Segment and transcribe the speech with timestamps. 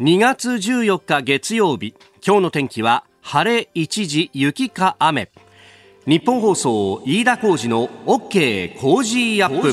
[0.00, 1.94] 2月14日月曜日
[2.26, 5.30] 今日の天気は晴れ一時雪か雨。
[6.04, 9.70] ニッポン放送飯田浩司の OK Cozy up。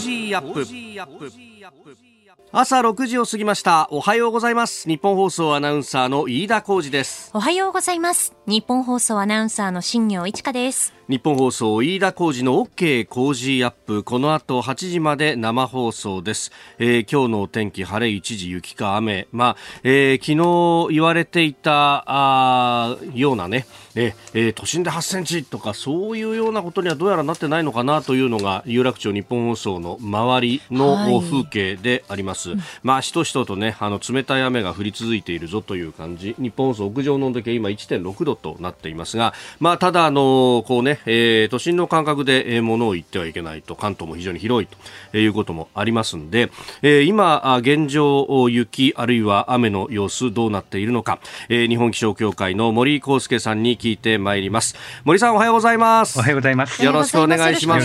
[2.51, 3.87] 朝6時を過ぎました。
[3.89, 4.87] おはようございます。
[4.87, 7.31] ニッポン放送アナウンサーの飯田浩司です。
[7.33, 8.35] おはようございます。
[8.45, 10.93] ニッポン放送アナウンサーの新行市佳です。
[11.11, 14.01] ニッポン放送飯田浩司の OK Cozy up。
[14.01, 19.27] この後8時まで生放送です、えー、今日のお天気晴れ一時雪か雨。
[19.33, 36.37] まあ、えー、昨日言われていたあようなね、えー、都心で8センチとかそういうようなことにはどうやらなってないのかなというのが有楽町日本放送の周りの風景であります、はい、まあしとしととねあの冷たい雨が降り続いているぞという感じ。
[36.39, 44.69] 日本放送屋上の温度計今1.6度となっていますがまあただあのこうねえー、都心の感覚で、えー、物を言ってはいけないと関東も非常に広い
[45.11, 46.51] ということもありますので、
[46.81, 51.19] えー、今現状雪あるいは雨の様子どうなっているのか、
[51.49, 54.75] えー、日本気象協会の森康介さんに聞いてまいります。
[55.03, 56.19] 森さんおはようございます。
[56.19, 56.83] おはようございます。
[56.83, 57.81] よろしくお願いしま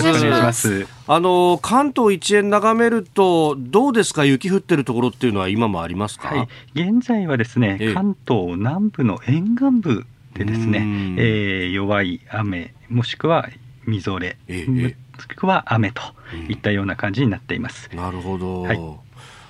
[0.53, 0.87] す。
[1.09, 4.25] あの関東一円眺めるとどうですか？
[4.25, 10.79] 雪降ってるところっていうのは今もありますか、はい、現在はですね、関東南部の沿岸部でですね、
[11.17, 13.49] えー、弱い雨もしくは
[13.87, 14.89] みぞれ、えー、も
[15.21, 16.03] しくは雨と
[16.49, 17.89] いったような感じになっています。
[17.95, 18.81] なるほど、はい、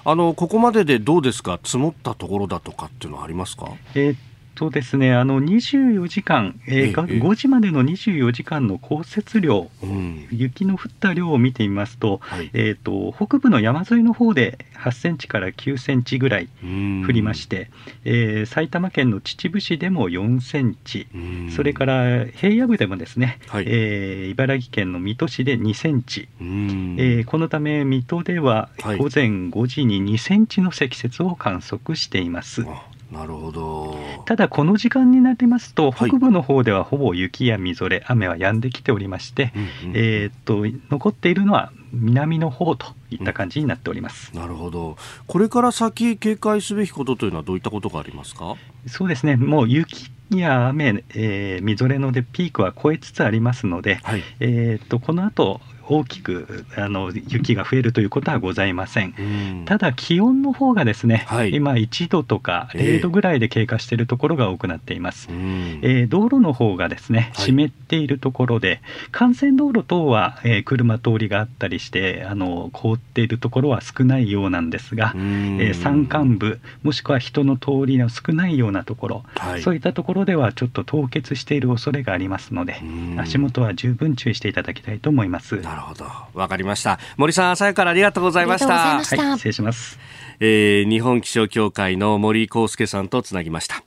[0.04, 1.58] あのここまででどうですか？
[1.62, 4.16] 積もったところだとかっていうのはありますか、えー
[4.56, 17.70] とですね、あの24時間、えー、5時までの24時間の降雪量、うん、雪の降った量を見てみますとはい、えーと、北部の山沿いの方で8センチから9センチぐらい降りまして、
[18.04, 21.06] えー、埼玉県の秩父市でも4センチ、
[21.54, 32.62] それから平野部でもですね、はい、えー、茨城県の水戸市で2センチ、えー、このため水戸では午前5時に2センチの積雪を観測しています。
[32.62, 33.96] はいなるほど。
[34.24, 39.52] ただこの時間になりますと北部の方ではほぼ雪やみぞれ、雨は止んできておりまして、
[39.94, 44.96] えー、っと残っているのは南の方といった感じになっております、うん、なるほど。
[45.26, 48.56] これから先警戒すべきことというのはどういったことがありますか？
[48.88, 49.36] そうですね。
[49.36, 59.14] もう雪や雨、えー、みぞれのでピークは超えつつありますので、はい、えー、っとこの後大きくあの雪が増えるということはございません、
[59.62, 68.80] ん、ただ気温の方がですね、はい、今1度とか0度ぐらいで経過しているところが多くなっています、えー、えー、道路の方がですね湿っているところで、
[69.12, 82.80] はい、幹線道路等は、えー、車通りがあったりしてあの凍っているところは少ないようなんですが、えー、山間部もしくは人の通りの少ないようなところ、はい、そういったところではちょっと凍結している恐れがありますので
[83.18, 85.60] 足元は十分注意していただきたいと思います。
[85.76, 86.06] なるほど。
[86.32, 86.98] わかりました。
[87.18, 88.96] 森さん、朝からありがとうございました。
[88.96, 89.98] はい、失礼します。
[90.40, 93.82] えー、日本気象協会の森康介さんとつなぎました、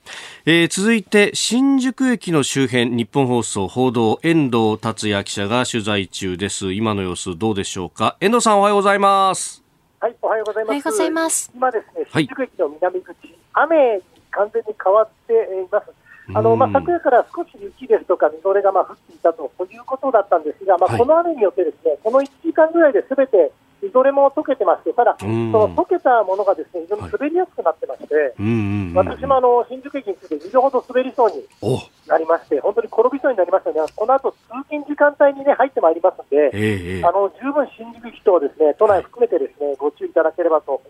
[0.46, 6.72] えー、続いて新宿駅の周辺日本放送報道遠藤達也記者が取材中です。
[6.72, 8.16] 今の様子どうでしょうか。
[8.20, 9.64] 遠藤さんおはようございます。
[9.98, 10.70] はいおはようございます。
[10.70, 11.50] おはようございます。
[11.54, 15.36] 今ですね新宿駅の南口、はい、雨に完全に変わってい
[15.72, 15.99] ます
[16.34, 23.52] あのまあ、昨夜から少し雪ですとか、みぞれがまあ降っていたということだったんですが、まあ、この雨によってですね、この1時間ぐらいですべて
[23.82, 28.34] みぞれも溶けてまして、ただ、その溶けたものがですね非常に滑りやすくなってまして、
[28.94, 31.44] 私もあの新宿駅について2度ほど滑りそうに
[32.06, 34.38] なりまして、本当に転びそうになりましたので、この後通
[34.68, 40.82] 勤時間帯に、ね、入ってまいりますので、えー、あの十分新宿駅とですね都内含めてですね、ご注意いただければと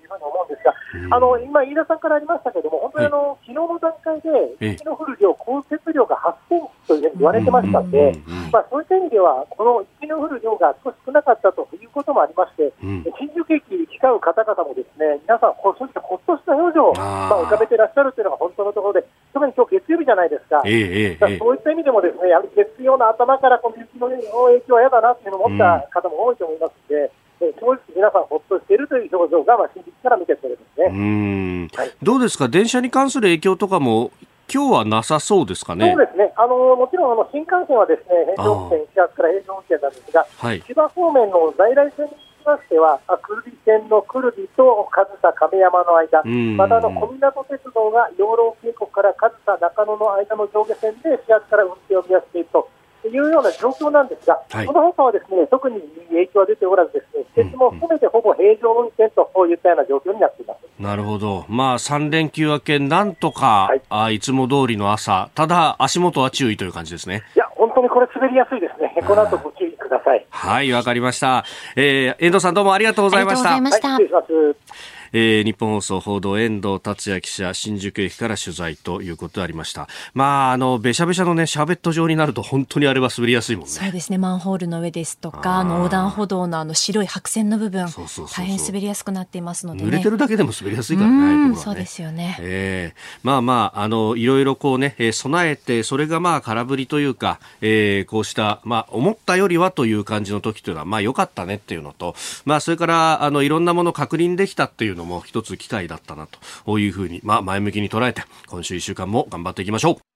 [1.10, 4.30] あの今、飯田さんからありましたけれども、本当にあの、昨日の段階で
[4.60, 6.16] 雪の降る量、降雪量が
[6.48, 8.12] 8センチというふうに言われてましたので、
[8.50, 27.12] まあ、そういった意味では、この雪の降る量が少し少なかったということもありまして、うん、新宿駅に行き交う方々もですね皆さん、そういったほっとした表情をまあ、浮かべていらっしゃるというのが本当のところで、特に今日月曜日じゃないですか、えーえー、そういった意味でもですねやはり月曜の頭からこの雪の影響は嫌だなというのを思った方も多いと思いますので。
[27.40, 34.10] 正直皆さんほっとしているという表情が、まあ、新宿から見て取れますね、はい、どうですか、電車に関する影響とかも
[34.52, 35.92] 今日はなさそうですかね？
[35.92, 36.32] そうですね。
[36.36, 46.24] あのもちろんあの新幹線はですね平常運転4月から平常運転なんですが、はい、千葉方面の在来線にきましては、久留里線の久留里と上総亀山の間、
[46.56, 52.68] またあの小湊鉄道が養老渓谷から上総中野の間の上下線で4月から運転を見合わせていると。
[53.08, 55.80] いうような状況なんですが、はい、その他はですね特に
[56.10, 60.59] 影響は出ておらず、ですね施設も含めてほぼ平常運転といったような状況になっています。
[60.80, 67.22] なるほど、まあ、3連休明け、なんとか、はい、あいつも通りの朝、ただ足元は注意という感じですね。
[67.36, 70.26] いや、本当にこれ、滑りやすいですね、この後ご注意ください。
[70.30, 71.44] はい、わかりました。
[71.76, 73.56] えー、遠藤さん、どうもありがとうございました。
[73.56, 74.16] ありがとうございました。
[74.16, 74.99] はい、失礼します。
[75.12, 79.88] えー、日本放送報道遠藤達也記者新宿駅から取材ということでありました。
[80.14, 83.70] まああのべしゃべしゃのねシャーベット状になると本当にあれは滑りやすいもんね。
[83.70, 84.18] そうですね。
[84.18, 87.86] マンホールの上ですとかあの横断歩道のあの白い白線の部分
[88.34, 102.14] 大変滑りやすくなっていますので、ね、濡れてるだけでも滑りやすいからね、ね、そうですよね、えー、まあまああのいろいろこうね、えー、備えてそれがまあ空振りというか、えー、こうしたまあ思ったよりはという感じの時というのはまあ良かったねっていうのと
[102.44, 106.28] まあそれからあのいろんなもの確認できたっていうのも一つ機会だったな
[106.64, 110.09] というふうにまあ前向きに捉えて今週1週間も頑張っていきましょう。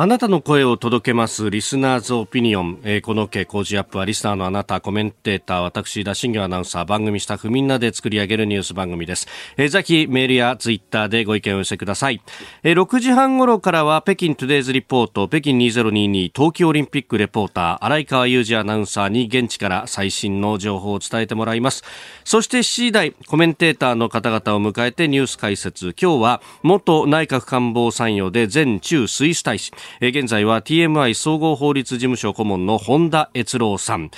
[0.00, 12.22] あなたの声を届けますリスナーズオピニオン、えー、この家工事アップはリスナーのあなたコメンテーター私田新業アナウンサー番組スタッフみんなで作り上げるニュース番組です、えー、ぜひメールやツイッターでご意見を寄せください、
[12.62, 21.82] えー、6時半頃からは北京トゥデイズリポート北京2022冬季オリンピックレポーター荒井川裕二アナウンサーに現地から最新の情報を伝えてもらいます。
[22.22, 25.92] そして7時台コメンテーターの方々を迎えてニュース解説。
[26.00, 29.72] 今日は元内閣官房参与で前中スイス大使。
[30.00, 34.10] え現在は TMI 総合法律事務所顧問の本田悦郎さん、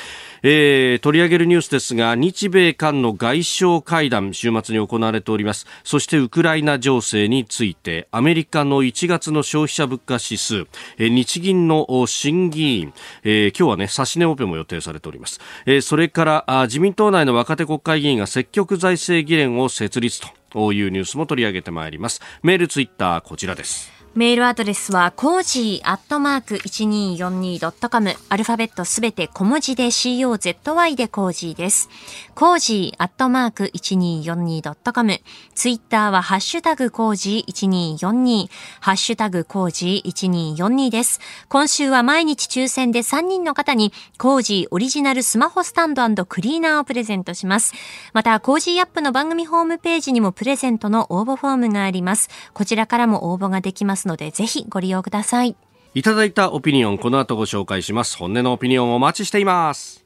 [0.43, 5.67] えー、取り上げるニュースですが日米韓の外相会談週末に行われております。
[5.85, 10.67] そしてウクライナ情勢についてアメリカの1月の消費者物価指数、
[10.99, 20.21] え、日銀の審議員、えー、今日はね指し値オペも予定されております、えー、それからあ自民党内の若手国会議員が積極財政議連を設立
[20.51, 22.21] というニュースも取り上げてまいります。
[22.43, 24.00] メールツイッターこちらです。
[24.13, 28.17] メールアドレスは、コージーアットマーク 1242.com。
[28.29, 31.89] アルファベットすべて小文字で COZY でコージーです。
[32.35, 35.21] コージーアットマーク 1242.com。
[35.55, 38.49] ツイッターは、ハッシュタグコージー1242。
[38.81, 41.21] ハッシュタグコージー1242です。
[41.49, 47.75] 今週は毎日抽選で3人の方に、コージーオリジナルスマホスタンドクリーナーをプレゼントします。
[48.13, 52.29] また、 Cozy up の番組ホームページにもプレゼントの応募フォームがあります。
[52.55, 55.55] こちらからも応募ができますますので、ぜひご利用ください。
[55.95, 58.17] いただいたオピニオン、この後ご紹介します。
[58.17, 60.05] 本音のオピニオンをお待ちしています。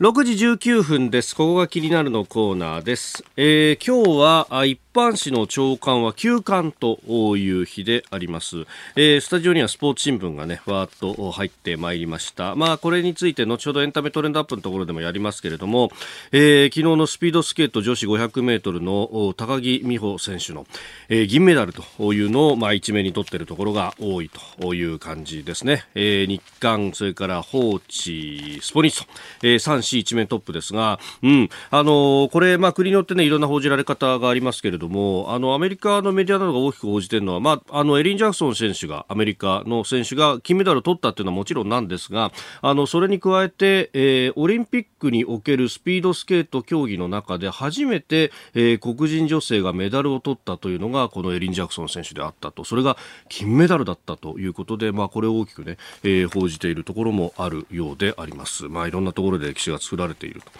[0.00, 0.32] 6時
[0.66, 1.34] 19分です。
[1.34, 3.24] ここが気になるのコーナーです。
[3.36, 6.98] えー、今日は一般紙の朝刊は休刊と
[7.36, 8.64] いう日であります、
[8.96, 12.54] えー、スタジオにはスポーツ新聞がねわーっと入ってまいりました。
[12.54, 15.90] まあこれについて後ほどエンタメトレンドアップのところでもやりますけれども、
[16.32, 20.66] えー、昨日のスピードスケート女子500メートルの高木美帆選手の、
[21.10, 29.06] えー、銀メダルというのをまあ一面に取っているところが多いという感じですね、えー、日韓それから放置スポニット、
[29.42, 52.64] えー、3、4一面トップですが、うんあのー、これまあ国によってねいろんな報じられ方がありますけれどども、あの、アメリカのメディアなどが大きく報じているのは、まあ、あの、エリン・ジャクソン選手が、アメリカの選手が金メダルを取ったっていうのはもちろんなんですが、あの、それに加えて、えー、オリンピックにおけるスピードスケート競技の中で初めて、えー、黒人女性がメダルを取ったというのが、このエリン・ジャクソン選手であったと。
[52.64, 52.96] それが
[53.28, 58.68] 金メダルだったということで、まあ、これを大きくね、えー、報じているところもあるようであります。
[58.68, 60.50] まあ、いろんなところで歴史が作られていると。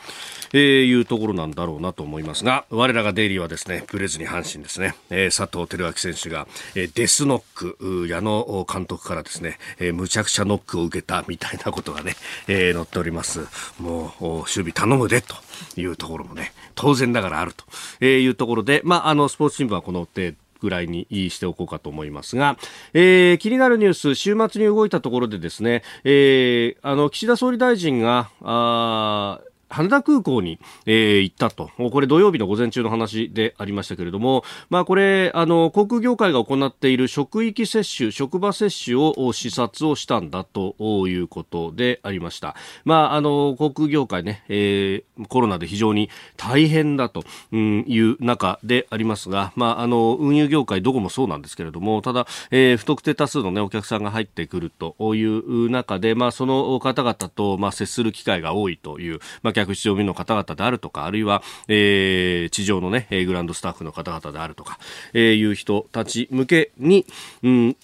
[0.53, 12.17] えー、いうところなんだろうなと思いますが、我らがデイリーはですね、ブレずに阪神ですね、えー、佐藤輝明選手が、えー、デスノック、矢野監督からですね、えー、むちゃくちゃノックを受けたみたいなことがね、
[12.49, 13.41] えー、載っております。
[13.79, 15.35] もう、守備頼むでと
[15.77, 22.57] いうところもね、当然ながらあるというところで、まあ、あの、スポーツ新聞はこの程度ぐらいにしておこうかと思いますが、
[22.95, 31.71] えー、気になるニュース、週末に動いたところでですね、えー、あの、岸田総理大臣が、あ羽田空港に、えー、行ったと。
[31.91, 40.77] これ土曜日の午前中の話でありましたけれども、まあこれ、あの、航空業界が行っている職域接種、職場接種を視察をしたんだと
[41.09, 42.55] いうことでありました。
[42.85, 64.79] まああの、航空業界ね、えー、コロナで非常に大変だという中でありますが、まああの、運輸業界どこもそうなんですけれども、ただ、えー、不特定多数のね、お客さんが入ってくるという中で、まあその方々と、まあ接する機会が多いという、まあ客室乗務員の方々であるとか、あるいは、えー、地上のね、グランドスタッフの方々であるとか、
[65.15, 67.07] えー、いう人たち向けに、
[67.43, 67.77] うん、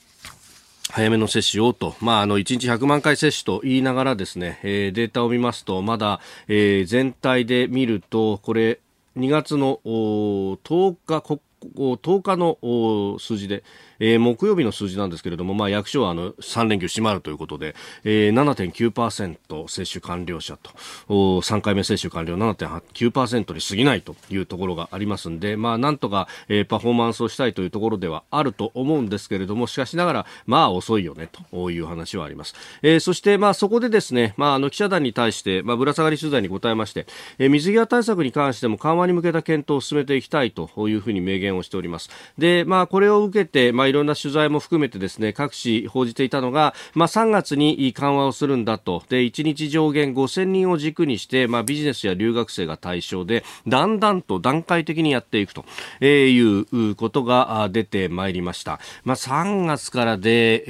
[0.90, 8.78] 早めの接種をと、まあ、あの、1日100万回接種と言いながらですね、えー、データを見ますと、まだ、えー、全体で見ると、これ、
[9.16, 11.40] 2月の10日、
[11.74, 13.62] 10日の数字で、
[14.02, 20.72] えー、木曜日の数字なんですけれども、まあ、役所はあの3連休閉まるということで、えー、7.9%接種完了者と。
[21.08, 37.06] 3回目接種完了7.9%に過ぎないというところがありますんで、まあ、なんとか、えー、パフォーマンスをしたいというところではあると思うんですけれどもしかしながら、まあ、遅いよねという話はあります、えー、そして、まあ、そこでですね、まあ、あの記者団に対して、まあ、ぶら下がり取材に答えまして、
[37.38, 42.10] えー、水際対策に関しても緩和に向けた検討を進めていきたいというふうに明言をしております。
[42.38, 49.02] で、まあ、これを受けて、まあ、いろんな取材も含めてですね各紙報じていたのが、まあ、3月に緩和をするんだと。
[49.10, 55.66] で1日上限5000人を軸にして、まあ、ビジネスや留学生が対象でだんだんと段階的にやっていくと
[56.02, 60.64] いうことが出てまいりました、まあ、3月からで、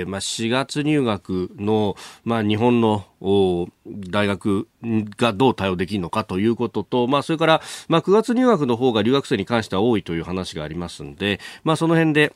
[0.00, 3.04] えーまあ、4月入学の、まあ、日本の
[3.86, 4.68] 大学
[5.16, 12.32] がどう対応できるのかということと、まあ、それから、まあ、9月入学の方が留学生に関しては多いという話がありますんで、まあ、その辺で、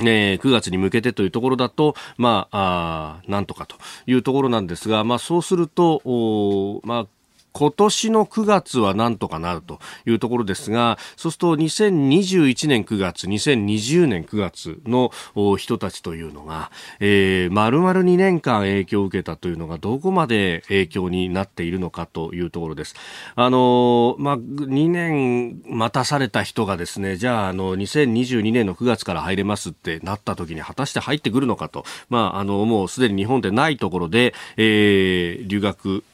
[0.00, 3.76] えー、9月に向けてというところだと、まあ、あなんとかと
[4.06, 7.06] いうところなんですが、まあ、そうすると、おまあ、
[7.52, 15.10] 今年の9月はなんとかなるというところですが、そうすると2021年9月、2020年9月の
[15.56, 22.94] 人たちというのが、えー、丸々2年間影響を受けたというのがどこまで影響になっているのかというところです。
[23.34, 36.04] あの、まあ、2年待たされた人がですね、じゃあ、あの、2022年の9月から入れますってなった時に果たして入ってくるのかと、まあ、あの、もうすでに日本でないところで、えー、留学、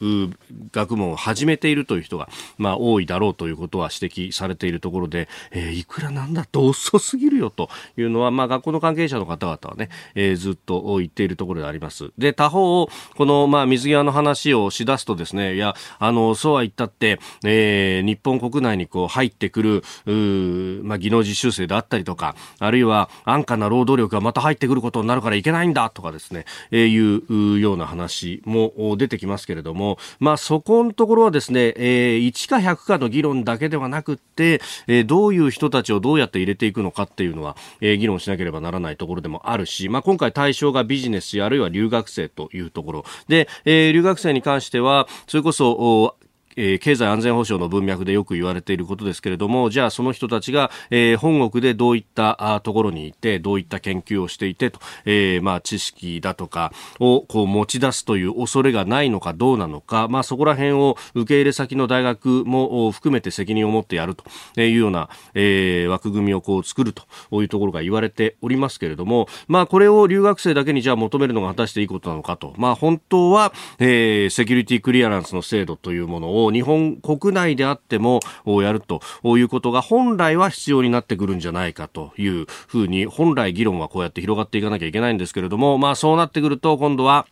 [0.71, 12.11] 学問を始始めているという人が、まあ、多いだろうということは指摘されているところで、えー、いくらなんだと遅すぎるよというのは、まあ、学校の関係者の方々はね、えー、ずっと言っているところであります。
[12.17, 43.05] で、他方、この、まあ、水際の話をしだすとですね、いや、あの、そうは言ったって、えー、日本国内にこう入ってくる、うまあ、技能実習生であったりとか、あるいは安価な労働力がまた入ってくることになるからいけないんだとかですね、えー、いうような話も出てきますけれども、まあ、そこのところはですね、えー、1か100かの議論だけではなくって、えー、どういう人たちをどうやって入れていくのかっていうのは、えー、議論しなければならないところでもあるし、まあ、今回対象がビジネスあるいは留学生というところ。
[43.27, 46.15] で、えー、留学生に関してはそれこそ
[46.55, 67.03] えー、経済安全保障の文脈でよく言われていることですけれども、じゃあその人たちが、えー、本国でどういったところにいて、どういった研究をしていてと、えー、まあ知識だとかをこう持ち出すという恐れがないのかどうなのか、まあそこら辺を受け入れ先の大学も含めて責任を持ってやるというような、え、枠組みをこう作ると
[67.41, 87.27] いうところが言われておりますけれども、まあこれを留学生だけにじゃあ求めるのが果たしていいことなのかと、まあ本当は、え、セキュリティクリアランスの制度というものを日本国内であってもやるということが本来は必要になってくるんじゃないかというふうに本来議論はこうやって広がっていかなきゃいけないんですけれども、まあそうなってくると今度は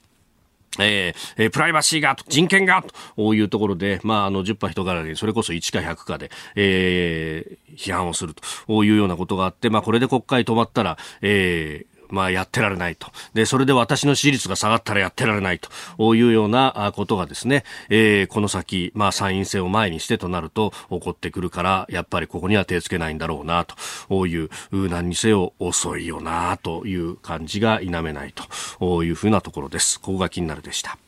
[0.79, 2.84] えー、プライバシーが、人権が、
[3.15, 13.08] というところで、まあ、あの、10波人柄に、それこそ1か100かで、えー、批判をするというようなことがあって、まあ、これで国会止まったら、えー、まあ、やってられないと。
[13.34, 28.34] で、それで私の支持率が下がったらやってられないというようなことがですね、えー、この先、まあ、参院選を前にしてとなると起こってくるから、やっぱりここには手つけないんだろうな、という、何にせよ遅いよな、という感じが否めない
[28.79, 30.00] というふうなところです。
[30.00, 31.02] ここが気になるでした。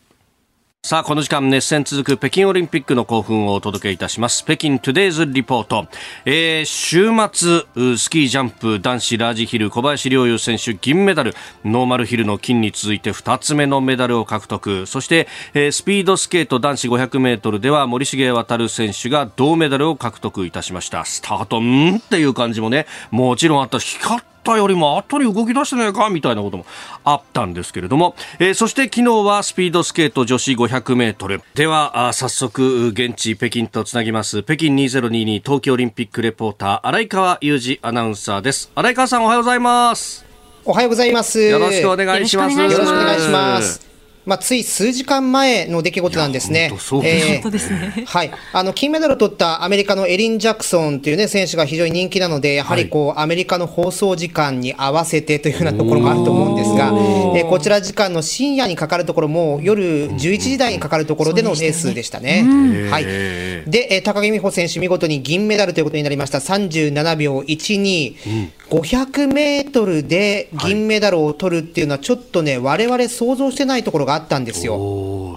[0.85, 4.43] さあ、この時間熱戦続く北京オリンピックの興奮をお届けいたします。
[4.43, 5.87] 北京トゥデイズリポート。
[6.25, 11.33] えー、週末、スキージャンプ男子ラージヒル小林陵侑選手銀メダル。
[11.63, 14.85] ノーマルヒルの金に続いて2つ目のメダルを獲得。
[14.85, 21.03] そして、えー、スピードスケート男子500メートルでは森重航選手が銅メダルを獲得いたしました。
[21.03, 26.65] スタート、んっていう感じもね、もちろんあった、光ったよりも後に動き出してないかみたいなことも
[27.03, 31.41] あったんですけれども、えー、そして昨日はスピードスケート女子500メートル。
[31.55, 34.43] では早速現地北京とつなぎます。
[34.43, 38.71] 北京2022東京オリンピックレポーター荒川裕二アナウンサーです。
[38.75, 40.25] 荒川さんおはようございます。
[40.63, 41.41] おはようございます。
[41.41, 42.57] よろしくお願いします。
[42.57, 43.94] よろしくお願いします
[44.25, 46.71] まあ、つい数時間前の出来事なんですね。
[47.03, 48.31] えー、はい。
[48.53, 56.87] あの、金メダルを取ったアメリカのエリン・ジャクソンというね、選手が非常に人気なので、やはりこう、はい、アメリカの放送時間に合わせてというようなところもあると思うんですが、
[57.35, 62.43] えー、こちら時間の深夜にかかるところも、夜11時台にかかるところでのレースでしたね。
[62.89, 63.05] はい。
[63.05, 66.39] で、えー、高木美帆選手、見事に銀メダルということになりました。
[66.39, 68.15] 37秒12。
[68.25, 74.75] うん、500メートルで銀メダルを取るっていうのは、ちょっとね、われわれ想像してないところがあったんですよ。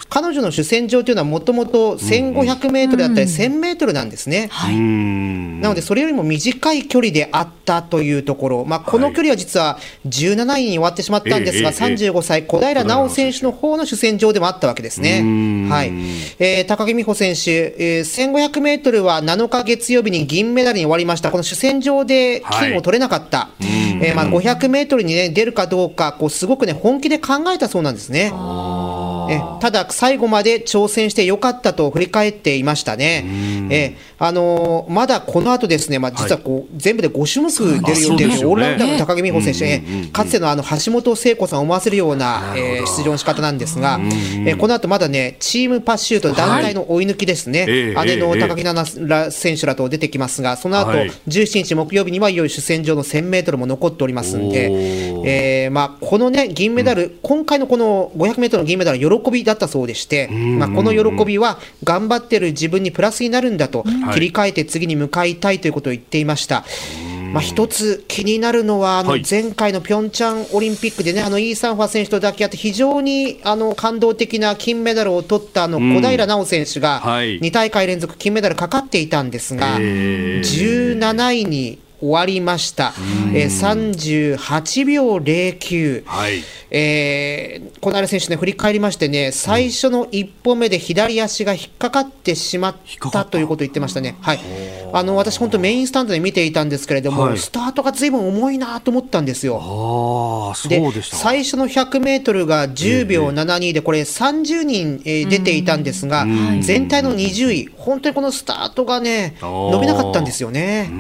[0.09, 4.49] 彼女の主戦場というのはもともと1500メートルだったり1000メートルなんですね。
[4.51, 4.77] はい。
[4.77, 15.69] なので、それよりも短い距離であったというところ、まあ、この距離は実は17位に終わってしまったんですが、ええええ35歳、小平奈緒選手の方の主戦場でもあったわけですね。
[15.71, 15.93] はい。
[16.39, 28.31] えー高木美帆選手、えー1500メートルは7日月曜日に銀メダルに終わりました、この主戦場で金を取れなかった、えーまあ、500メートルに、ね、出るかどうか、こうすごく、ね、本気で考えたそうなんですね。
[29.29, 33.25] えただ、最後まで挑戦してよかったと振り返っていましたね。
[33.71, 37.51] えあのーまだこの後ですね、まあ、実はこう、全部で5種目
[37.83, 38.45] 出る予定で、ね。
[38.45, 39.83] オールラウンダーの高木美帆選手、え
[40.13, 44.01] かつてのあの橋本聖子さんを思わせるような、えー出場の仕方なんですが、
[44.47, 51.11] えこの後まだね、チームパシュート団体の追い抜きですね、ええ姉のええ高木菜那選手らと出てきますが、その後、はい。
[51.29, 54.69] 17日木曜日にはいよいよ主戦場の1000メートルも残っておりますんで
[55.25, 66.65] えーまあ、このね、銀メダル、今回のこの500メートルの銀メダルは喜びだったそうでして、まあ、この喜びは頑張ってる自分にプラスになるんだと、切り替えて次に向かいたいということを言っていました。
[67.33, 69.23] まあ、一つ気になるのは、あのはい。
[69.29, 77.39] 前回のピョンチャンオリンピックでね、あのイーサンファ選手と抱き合って、非常にあの感動的な金メダルを取ったあの小平奈緒選手が、はい。
[77.41, 80.99] 2大会連続金メダルかかっていたんですが、えー。
[81.01, 82.93] 17位に終わりました、
[83.35, 86.05] えー38秒09。
[86.07, 86.43] はい。
[86.71, 94.17] えー、小平選手ね、振り返りましてね、最初の1歩目で左足が引っかかってしまったたということを言ってましたね。
[94.21, 94.41] はい。
[94.93, 99.57] あの、私本当メインスタンドで見ていたんですけれども、はいスタートがずいぶん重いなと思ったんですよ。
[99.61, 101.03] ああ、そうで。
[101.03, 106.27] 最初の100メートルが10秒72で、これ30人、えー出ていたんですが、
[106.61, 110.91] 全体の20位、本当にこのスタートがね、伸びなかったんですよね。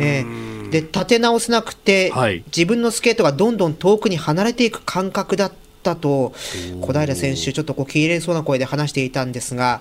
[0.00, 2.44] えーで立て直せなくて、はい。
[2.46, 5.52] 自分のスケートがどんどん遠くに離れていく感覚だっ
[5.88, 6.32] たと、
[6.80, 9.80] 小平選手、ちょっとこう気入れそうな声で話していたんですが、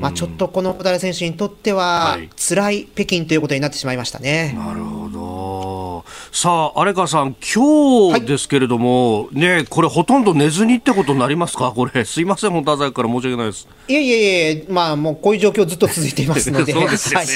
[0.00, 1.86] まあ、ちょっとこの小平選手にとっては
[2.16, 4.54] はい、辛い北京ということになってしまいましたね。
[4.56, 6.04] なるほど。
[6.32, 11.72] さあ、荒川さん、今日ですけれども、ね、これほとんど寝ずにってことになりますか？
[11.74, 13.66] これ、すいません、本当朝から申し訳ないです。
[13.88, 17.26] いえいえいえ、まあもうこういう状況ずっと続いていますので、 そうですよね。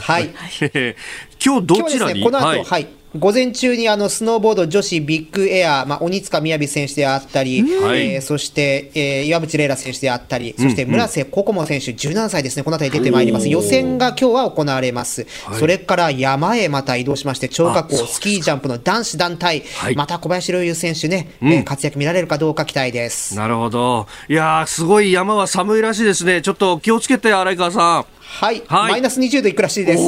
[0.00, 0.30] はい。
[0.34, 0.96] はい。
[1.44, 2.22] 今日どちらに？
[2.22, 2.86] この後、ははいい、
[3.18, 13.48] 午前中にあのスノーボード女子ビッグエア、まあ、鬼塚雅選手であったり、はいえーそして、えー岩渕麗楽選手であったり、そして村瀬心椛選手、17歳ですね、この辺り出てまいります。
[13.48, 15.26] 予選が今日は行われます。
[15.58, 23.34] それから山へまた移動しまして、張家口スキージャンプの男子団体、はいまた小林陵侑選手ね、えー活躍見られるかどうか期待です。
[23.34, 24.06] なるほど。
[24.28, 26.42] いやー、すごい山は寒いらしいですね。
[26.42, 28.19] ちょっと気をつけて、荒川さん。
[28.30, 30.02] はい、はいマイナス20度いくらしいです。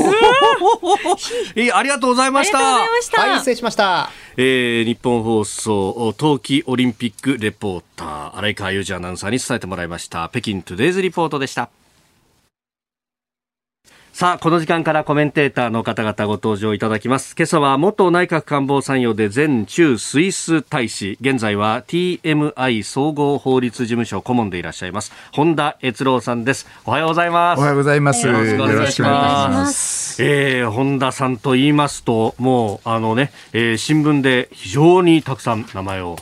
[1.56, 2.58] いいありがとうございました。
[2.58, 3.20] ありがとうございました。
[3.20, 4.10] はい、失礼しました。
[4.36, 11.68] えー日本放送冬季オリンピックレポーター荒井川裕二アナウンサーに伝えてもらいました北京トゥデイズリポートでした
[14.12, 17.34] さあ、この時間からコメンテーターの方々ご登場いただきます。
[17.34, 26.68] 今朝は元内閣官房参与で前中スイス大使、現在は TMI 総合法律事務所顧問でいらっしゃいます、本田悦郎さんです。
[26.84, 27.58] おはようございます。
[27.58, 28.26] おはようございます。
[28.26, 36.16] よろしくお願いしますえー、本田さんと言いますと、もう、あのね、えー新聞で非常にたくさん名前をお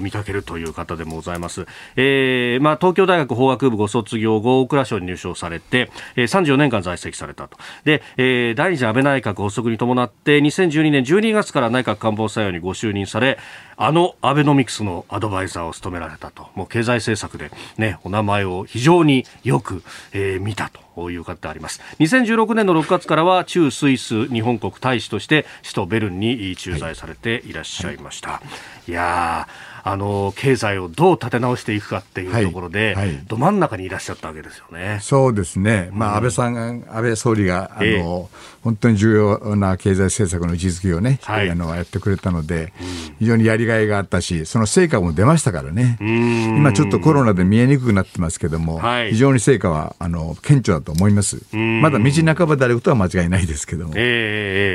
[0.00, 1.66] 見かけるという方でもございます。
[1.96, 7.56] えーまあ、東京大学法学部ご卒業後、大蔵省に入省されて、えー、34年間在籍されたと。
[7.84, 13.38] で、えー第二次安倍内閣発足に伴って、2012年12月から内閣官房参与にご就任され、
[13.76, 16.48] あのアベノミクスのアドバイザーを務められたと。
[16.54, 21.80] もう経済政策でね、お名前を非常によく、えー見たという方であります。
[22.00, 28.42] 2016年の6月からは中スイス日本国大使として首都ベルンに駐在されていらっしゃいました。
[28.86, 34.98] い、やーあの経済をどう立て直していくかっていうところで、はいはいど真ん中にいらっしゃったわけですよね。
[35.00, 35.90] そうですね。
[35.92, 38.28] まあ、安倍さんが、安倍総理が、あええの、
[38.62, 41.50] 本当に重要な経済政策の位置づけをね、はい。
[41.50, 42.72] あの、やってくれたので、
[43.18, 45.96] 非常にやりがいがあったし、その成果も出ましたからね。
[46.00, 49.10] 今ちょっとコロナで見えにくくなってますけども、はい。
[49.12, 51.42] 非常に成果は、あの、顕著だと思います。
[51.56, 54.00] まだ道半ばであることは間違いないですけども、えー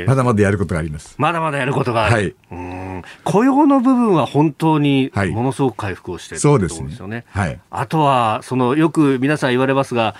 [0.02, 1.14] えーまだまだやることがあります。
[1.18, 2.14] まだまだやることがある。
[2.14, 2.34] はい。
[2.52, 3.02] うん。
[3.24, 5.30] 雇用の部分は本当にはい。
[5.30, 6.78] ものすごく回復をしているそうとですね。
[6.78, 7.24] ころですよね。
[7.30, 7.58] はい。
[7.70, 10.14] あとは、その、よく皆さん言われますが、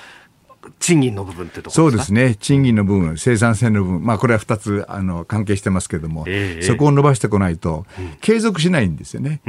[0.79, 1.75] 賃金の部分ってところでか？
[1.75, 7.87] そうですすね、賃金の部分、生産性の部分、まあ、これは2つあの関係してますけども、ええそこを伸ばしてこないと、
[8.21, 9.41] 継続しないんですよね。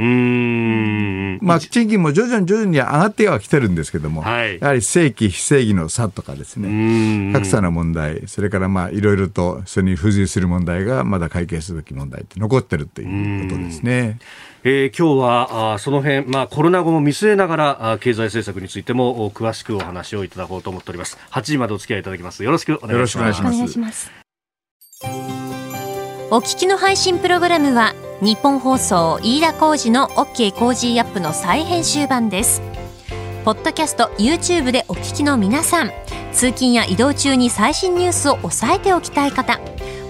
[1.40, 14.18] まあ、賃金も徐々に徐々に上がってはきてるんですけども、はい、やはり正規、非正義の差とかですね、格差の問題、それからまあいろいろとそれに付随する問題がまだ解決すべき問題って残ってるということですね。
[14.64, 21.16] えー、今日はあその辺、まあ、コロナ後も見据えながらあ経済政策についても詳しくお話をいただこうと思っております。
[21.30, 22.42] 8時までお付き合いいただきます。
[22.42, 23.40] よろしくお願いします。
[23.40, 24.10] お願いします。
[26.30, 32.60] お聞きの配信プログラムは日本放送飯田浩司の OK コージーアップの再編集版です。
[33.44, 35.92] ポッドキャスト YouTube でお聞きの皆さん
[36.32, 39.58] 通勤や移動中に最新ニュースを押さえておきたい方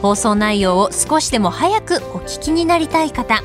[0.02, 3.44] 放送内容を少しでも早くお聞きになりたい方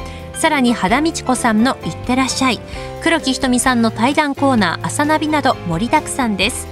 [0.41, 2.59] さらに肌道子さんの「いってらっしゃい」
[3.03, 6.67] 黒木ひとみさんの対談コーナー「朝ナビ」など盛りだくさんです。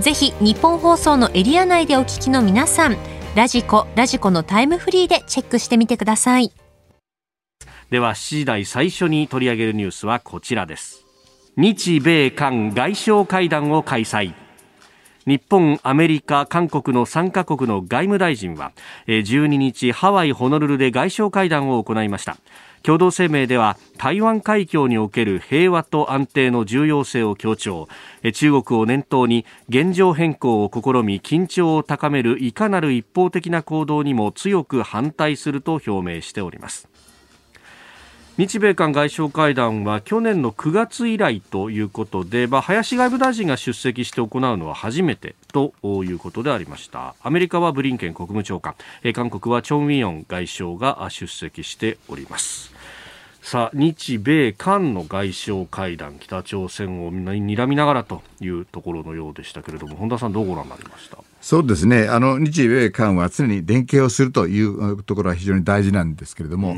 [0.00, 2.98] ぜひ日本放送のエリア内でお聞きの皆さん
[3.34, 6.52] ラジコラジコのタイムフリーでチェックしてみてください。
[7.88, 11.06] では7時台最初に取り上げるニュースはこちらです。
[11.56, 14.34] 日米韓外相会談を開催。
[15.26, 18.72] 日本、アメリカ、韓国の3カ国の外務大臣は
[19.08, 22.36] 12日ハワイ・ホノルルで外相会談を行いました。
[22.86, 27.88] 共同声明では台湾海峡における平和と安定の重要性を強調。
[28.32, 36.88] 中国を念頭に現状変更を試み緊張を高めるいかなる一方的な行動にも強く反対すると表明しております。
[38.38, 45.72] 日米韓外相会談は去年の9月以来ということで、まあ、林外務大臣が出席して行うのは初めてと
[46.04, 47.16] いうことでありました。
[47.22, 48.74] アメリカはブリンケン国務長官。
[49.14, 52.75] 韓国はチョン・ウィヨン外相が出席しております。
[53.48, 61.18] さあ日米韓の外相会談北朝鮮を睨みながらというところのようでしたけれども本田さんどうご覧になりました？
[61.40, 62.08] そうですね。
[62.08, 66.74] あの日米韓は常に連携をするというところは非常に大事なんですけれども、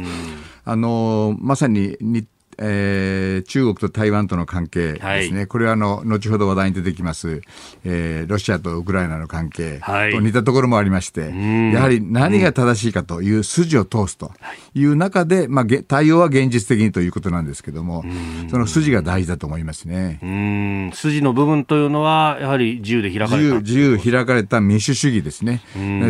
[0.67, 2.29] あのまさに日
[2.61, 7.42] えー、中国と台湾との関係ですね、はい、これはあの後ほど話題に出てきます、
[7.85, 9.81] えー、ロシアとウクライナの関係
[10.12, 14.33] と似たところもありまして、はい、やはり何が正しいかという筋を通すと
[14.75, 18.05] いう中で、まあ、対応は現実的にということなんですけども、
[18.51, 20.18] その筋が大事だと思いますね。
[20.23, 20.90] うん。
[20.94, 23.61] 筋の部分というのは、やはり自由で開かれた。
[23.61, 25.62] 自由開かれた民主主義ですね、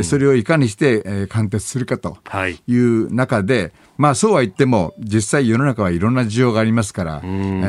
[0.03, 2.19] それをいかにして、えー、貫徹するかと
[2.67, 2.79] い。
[2.79, 7.23] う中で、はいまあそうは言っても、実際世の中はいろんな事情がありますから、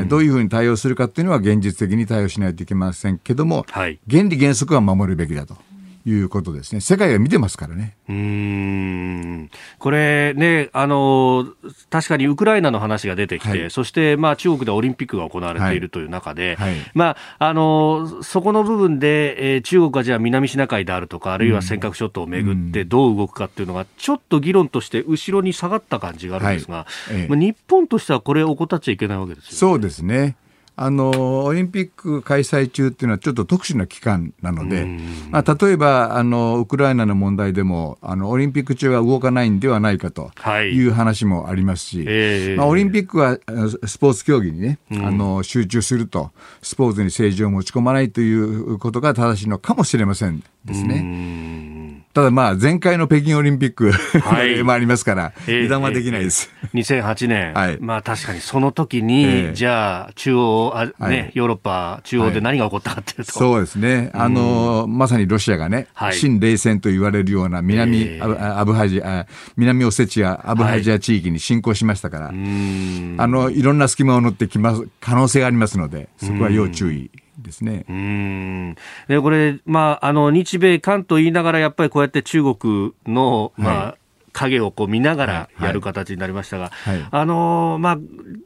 [0.08, 5.58] どういうふうに対応するかっていうのは現実的に対応しないといけませんけども、はい、原理原則は守るべきだと。
[6.06, 6.82] いうことですね。
[6.82, 7.96] 世界が見てますからね。
[8.08, 9.50] うん。
[9.78, 11.48] これね、あの、
[11.90, 29.58] 確かにウクライナの話が出てきて、はい、そしてまあ中国でオリンピックが行われているという中で、はいはい、まあ、あの、そこの部分で、えー、中国がじゃあ南シナ海であるとか、あるいは尖閣諸島をめぐってどう動くかっていうのが、ちょっと議論として後ろに下がった感じがあるんですが、ええ、まあ、日本としてはこれを怠っちゃいけないわけですよね。
[29.58, 30.36] そうですね。
[30.82, 34.86] あのオリンピック開催中っていうのはちょっと特殊な期間なので、
[35.30, 40.88] まあ、例えばあのウクライナの問題でもあのオリンピック中は動かないんではないかとい。
[40.88, 43.38] う話もありますし、はいえー、まあ、オリンピックは
[43.86, 51.79] スポーツ競技にね、あの集中するとスポーツに政治を持ち込まないということが正しいのかもしれませんですね。
[52.20, 56.52] ただまあ、前回の北京オリンピック、はい、 もありますから、油断はできないです。
[56.66, 63.32] えー、2008年、はい、まあ確かにその時に、えー、じゃあ、中央あ、ね、はい、ヨーロッパ中央で何が起こったかっていうと。
[63.32, 64.10] そうですね。
[64.14, 77.10] あの、まさにロシアがね、新冷戦と言われるような南、えー、アブハジア、南オセチア、アブハジア地域に侵攻しましたから、あの、いろんな隙間を乗ってきます、可能性がありますので、そこは要注意。
[77.42, 77.86] ですね。
[77.90, 78.76] うん
[79.08, 84.09] でこれ、まあ、あの日米韓と言いながら、やっぱりこうやって中国の、まあ、はい
[84.40, 86.98] 影をこう見ながらやる形になりましたが、はい。
[86.98, 87.98] はい、あのまあ、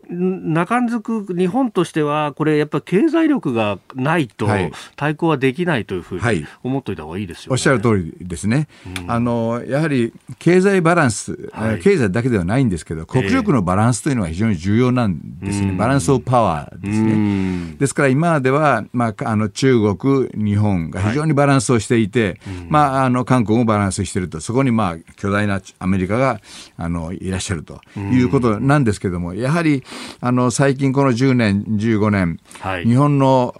[0.09, 4.47] 中んずく日本としては、これ、やっぱり経済力がないと
[4.95, 8.67] 対抗はできないというふうに思っておいた方がいいですよ、ね、おっしゃる通りですね、
[9.01, 17.75] うん、あのやはり経済バランス、はい、経済だけではないんですけど、国力のバランスというのは非常に重要なんですね、えー、バランスオブパワーですね。
[17.77, 26.39] ですから今までは、まあ、あの中国、日本が非常にバランスをしていて、まあ、あの韓国もバランスしていると、そこにまあ巨大なアメリカが
[26.77, 29.83] あのいらっしゃるということなんですけども、やはり
[30.21, 33.53] あの最近この10年、15年、はい、日本の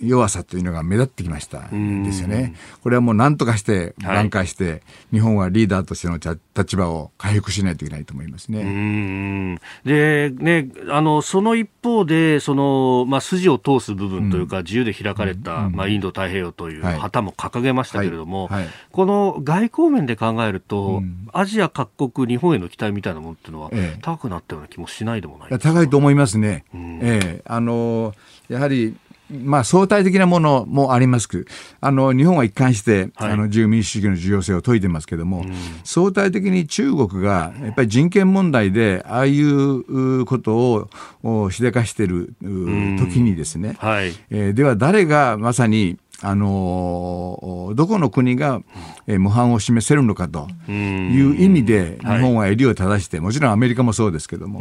[0.00, 2.54] 弱さというのが目立ってきましたですよね。
[2.82, 6.18] これはもう何とかして挽回して、はい、日本はリーダーとしての
[6.56, 9.58] 立場を回復しないといけないと思いますね。
[9.84, 18.64] でねあのその一方でその、まあ、筋を通す部分というか、うん、自由で開かれた、うん、まあ、インド太平洋という旗も掲げましたけれども、はい。
[18.64, 23.70] はい、この外交面で考えると、うん、アジア各国、日本への期待みたいなものっていうのは、
[24.02, 26.64] 高くなったような気もしないでもない高いと思いますね。
[26.74, 27.42] ええ。
[27.46, 28.14] あの
[28.48, 28.94] やはり
[29.32, 31.44] まあ、相対的なものもありますけど、
[31.80, 40.88] あの、日本は一貫して、はい、あの、自由民主主義の重要性を説いてますけども、うん、相対的に中国が、やっぱり人権問題で、ああいうこと
[41.22, 48.60] をしでかしている時にですね、うん、はい、えー、では誰がまさに、あのどこの国が、
[49.08, 54.60] えー、模範を示せるのかという意味で、日本は襟を正して、もちろんアメリカもそうですけども、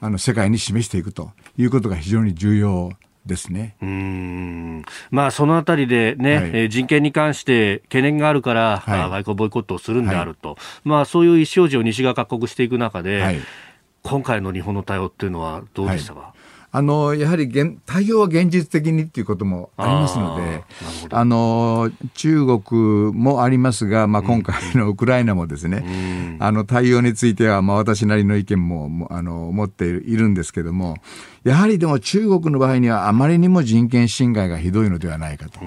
[0.00, 2.90] あの世界に示していくということが非常に重要
[3.26, 3.76] ですね。
[3.82, 4.84] うん。
[5.10, 13.40] まあ、そのあたりでね、はい、え人権に関して懸念があるから、はい、外交ボイコットをするんであると、はい、まあ、そういう意思表示を西側各国していく中で、
[14.02, 16.32] 今回の日本の対応っていうのはどうでしたか、
[16.76, 17.50] あのやはり
[17.86, 20.62] 対応は現実的にっていうこともありますので、
[21.10, 30.98] あの中国もありますが、まあ、今回のウクライナもですね、うん、あの対応については、まあ、私なりの意見もあの持っているんですけども、
[31.46, 35.60] やはりでも中国の場合にはあまりにも人権侵害がひどいのではないかと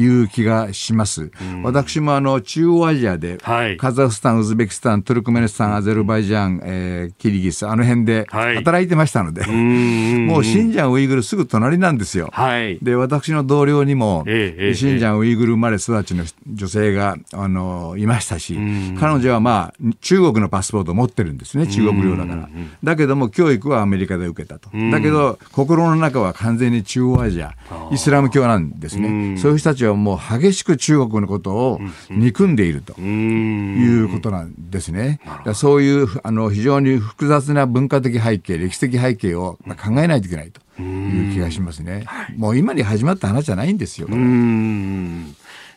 [0.00, 1.30] いう気がします。
[1.62, 12.30] 私もあの中央アジアで、はい、カザフスタン、ウズベキスタン、トルクメニスタン、アゼルバイジャン、えー、キリギス、あの辺で働いてましたので、はい、もう新疆ウイグルすぐ隣なんですよ。
[12.32, 18.58] はい、で、私の同僚にも、えー、新疆ウイグル生まれ育ちの女性があのいましたし、
[18.98, 22.48] 彼女はまあ中国のパスポートを持ってるんですね、中国領だから。
[22.82, 24.70] だけども教育はアメリカで受けたと。
[24.90, 27.54] だけどど、心の中は完全に中央アジア、
[27.90, 29.36] イスラム教なんですね。
[29.36, 35.20] そういう人たちはもう激しく中国のことを憎んでいるということなんですね。
[35.54, 42.06] そういうあの非常に複雑な文化的背景、歴史的背景を考えないといけないという気がしますね。
[42.36, 44.08] もう今に始まった話じゃないんですよ。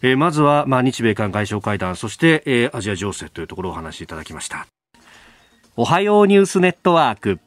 [0.03, 4.65] えー、まずは、まあ、日米韓外相会談、そして、えー、アジア情勢というところをお話しいただきました。
[5.77, 7.39] おはようニュースネットワーク。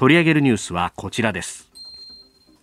[0.00, 1.68] 取り上げるニュースはこちらです。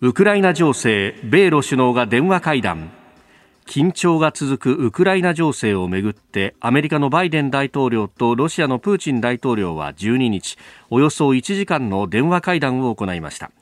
[0.00, 2.90] ウクライナ情勢米ロ首脳が電話会談。
[3.64, 10.58] 緊張が続くウクライナ情勢をめぐってアメリカのバイデン大統領とロシアのプーチン大統領は12日
[10.90, 13.52] およそ1時間の電話会談を行いました。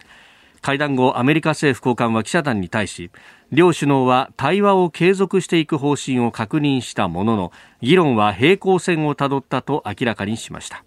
[0.63, 3.11] 会談後アメリカ政府高官は記者団に対し
[3.53, 10.86] 両首脳は対話を継続していく方針を確認したものの議論は平行線をたどったと明らかにしました。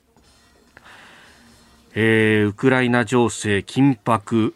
[1.96, 4.54] えー、ウクライナ情勢緊迫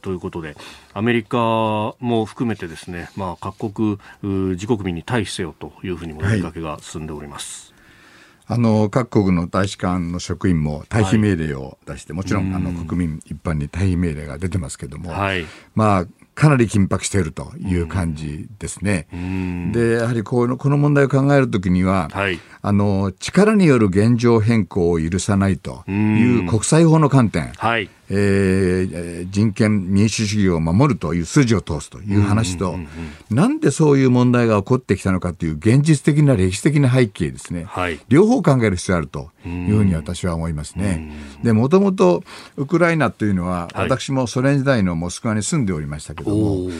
[0.00, 0.56] ということで
[0.92, 7.70] アメリカも含めてですね、まあ、各国自国民に対してよというふうにも呼びかけが進んでおります。
[7.70, 7.76] はい
[8.48, 12.54] あの各国の大使館の職員も退避命令を出して、はい、もちろん。
[12.54, 15.44] あの国民一般に退避命令が出てますけども、はい、
[15.74, 19.08] まあかなり緊迫しているという感じですね。
[19.72, 32.76] で、やはりこのこの問題を考えるときには、はい、あの、力による現状変更を許さないという国際法の観点、はい、えー、人権、民主主義を守るという筋を通すという話と、
[33.30, 41.10] なんでそういう問題が起こってきたのかという現実的な歴史的な背景ですね、はい、両方考える必要があるというふうに私は思いますね。
[41.42, 42.22] で、もともと
[42.56, 46.70] ウクライナというのは、私もソ連時代のモスクワに住んでおりましたけども、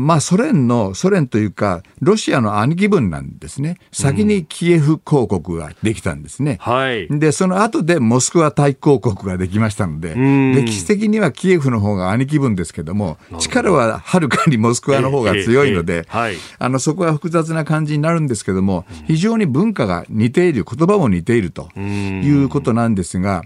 [0.00, 3.78] まあソ連の、ソ連というか、ロシアの兄貴分なんですね。
[3.92, 6.58] 先にキエフ公国ができたんですね。
[6.60, 10.14] はい、で、その後でモスクワ大公国ができましたので、
[10.64, 23.44] 歴史的にはキエフの方が兄貴分ですけども、力ははるかにモスクワの方が強いので、あのそこは複雑な感じになるんですけども、非常に文化が似ている、言葉も似ているということなんですが、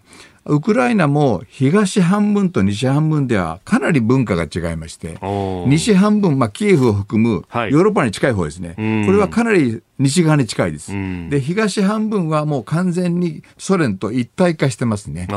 [0.48, 5.18] ウクライナも東半分と西半分ではかなり文化が違いまして、
[5.66, 10.92] 西半分、まあ、キエフを含むヨーロッパに近い方ですね、はい、これはかなり西側に近いです。
[11.28, 15.28] で、東半分はもう完全にソ連と一体化してますね。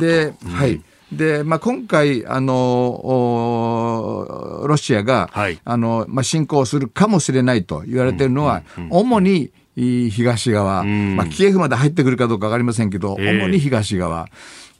[0.00, 0.80] で、はい。
[1.12, 3.02] で、まあ、今回、あの、
[4.66, 14.28] ロシアが、はい、あの、まあ、侵攻するかもしれないと言われているのは、主に東側、まあ、キエフまで入ってくるかどうか分かりませんけど、主に東側。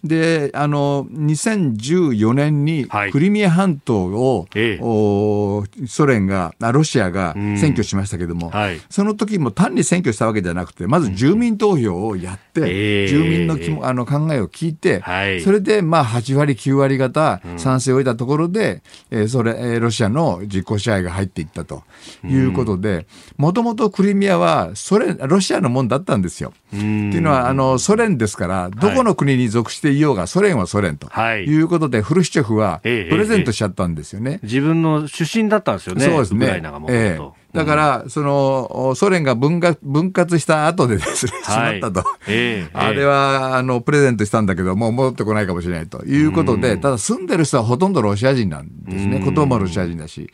[0.06, 21.82] であの2014年にクリミア半島を、はい、ソ連がロシアが占拠しましたけども、はい、その時も単に占拠したわけじゃなくてまず住民投票をやって、住民のあの考えを聞いて、はい、それでまあ8割9割方賛成を得たところで、うん、えそれロシアの実効支配が入っていったと
[22.24, 26.52] いうことでもともとクリミアはソ連ロシアのもんだったんですよ。
[26.68, 34.40] っていうのはあのソ連ですからどこの国に属していようがソ連はソ連ということで、フルシチョフはプレゼントしちゃったんですよね。
[34.42, 36.04] 自分の出身だったんですよね。
[36.04, 36.62] そうですね。
[36.88, 42.04] ええだから、その、ソ連が分割分割した後でですね、しまったと。
[42.28, 49.20] えー、あれは、あの、プレゼントしたんだけど、もう戻ってこないかもしれないということで、ただ住んでる人はほとんどロシア人なんですね。
[49.24, 50.28] 言葉もロシア人だし。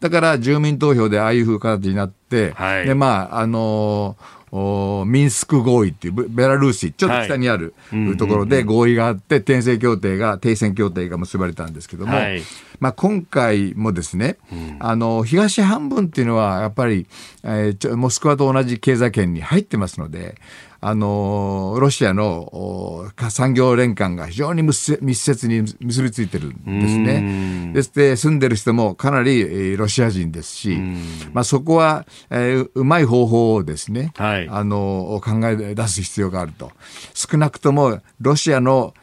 [0.00, 4.36] だから住民投票でああいうふう形になって、はい、で、まあ、あのー
[5.06, 7.74] ミンスク合意っていうベラルーシちょっと北にある
[8.18, 12.42] ところで合意があって停戦協定が停戦協定が結ばれたんですけども、はい、
[12.80, 17.06] まあ、今回もですね、うん、あの東半分っていうのはやっぱり、
[17.42, 20.36] えー、モスクワと同じ経済圏に入ってますので
[20.80, 27.72] あのロシアの産業連関が非常に密接に結びついてるんですね。
[27.72, 30.78] ですで住んでる人もかなりロシア人ですし、
[31.32, 36.72] まあ、そこは、えー、うまい方法をですね、はい、あの考え出す必要があると。
[37.14, 38.94] 少なくともロシアの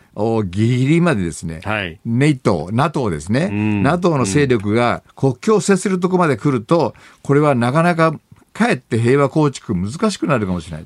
[0.45, 8.13] ギリギリまでですね、はい、ネイト、NATO ですね、うん、NATO の勢力が国境を接するところまで来ると、これはなかなか
[8.53, 10.85] かえって平和構築難しくなるかもしれない。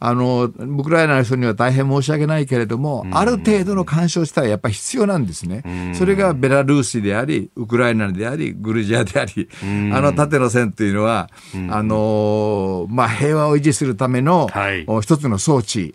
[0.00, 5.94] あの、ウクライナの人には大変申し訳ないけれども、ある程度の干渉したらやっぱり必要なんですね。
[5.94, 9.48] それがベラルーシであり、ウクライナであり、グルジアであり、
[9.92, 11.30] あの縦の線というのは、
[11.70, 15.94] あの、まあ、平和を維持するための、はい、一つの装置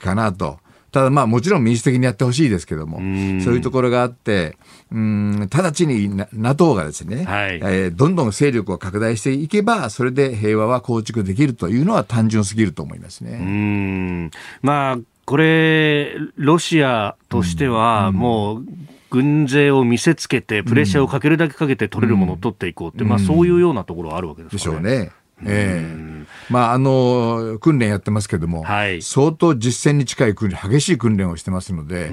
[0.00, 0.58] かなと。
[0.90, 4.56] ただまあもちろん民主的にやってほしいですけども、そういうところがあって、
[4.90, 13.38] うん直ちに NATO がですね、はい、えー、どんどん勢力を拡大していけば、それで平和は構築できるというのは単純すぎると思いますね。
[13.40, 14.30] うん
[14.62, 14.98] まあ
[15.28, 18.64] これ、ロシアとしては、もう、
[19.10, 24.58] 軍勢を見せつけて、プレッシャーをかけるだけかけて取れるものを取っていこうって、まあ、そういうようなところはあるわけですかね。
[24.58, 25.12] でしょうね。
[25.44, 26.08] ええ。
[26.50, 32.10] まあ、あの訓練やってますけども、はい、相当実戦に近い訓練、激しい訓練をしてますので、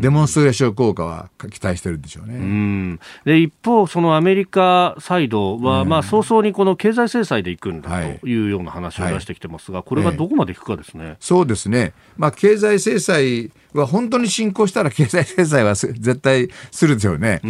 [0.00, 2.98] デモンストレーション効果は期待してるんでしょうね。
[3.24, 8.46] で一方、そのアメリカサイドは、まあ、早々にこの経済制裁でいくんだとい。
[8.46, 17.40] うような話を出してきてますが、これがどこまでいくかですね、えそうですね、まあ、経済制裁は本当に進行したら経済制裁は絶対するんですよね。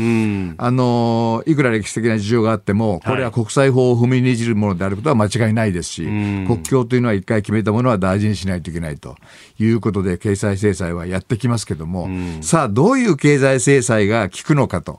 [0.58, 6.04] あのいくら歴史的な事情があっても、これは国際法を踏みにじるものであることは間違いないですし、
[6.46, 9.16] 国境というのは一回決めたものは大事にしないといけないと
[9.58, 12.08] いうことで、経済制裁はやってきますけども、
[12.42, 14.96] さあ、どういう経済制裁が効くのかと、っ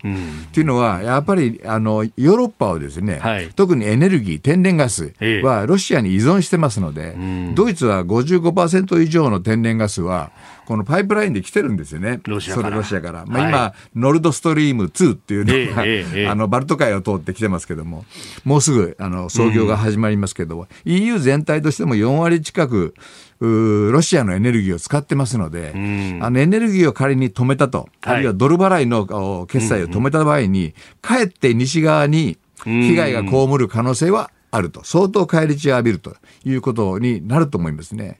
[0.52, 7.16] ていうのは、やっぱりあのヨーロッパはですね、はい、特にエネルギー、天然ガスはロシアに依存してますので、
[7.56, 10.32] ドイツは55%以上の天然ガスは、
[10.68, 12.20] このパイプラインで来てるんですよね。
[12.26, 12.76] ロシアから。
[12.76, 13.26] ロシアから。
[13.26, 18.04] まあ、今、はい、ノルドストリーム2っていうのが、えーえー、あの、バルト海を通ってきてますけども、
[18.44, 22.96] もうすぐ、あの、操業が始まりますけど、うん、EU 全体としても4割近く、
[23.40, 38.18] ロシアのエネルギーを使ってますので、うん、あのエネルギーを仮に止めたと、はい、あるいはドル払いの決済を止めた場合に、うんうん、かえって西側に被害が被る可能性はあると、相当返り血を浴びるということになると思いますね。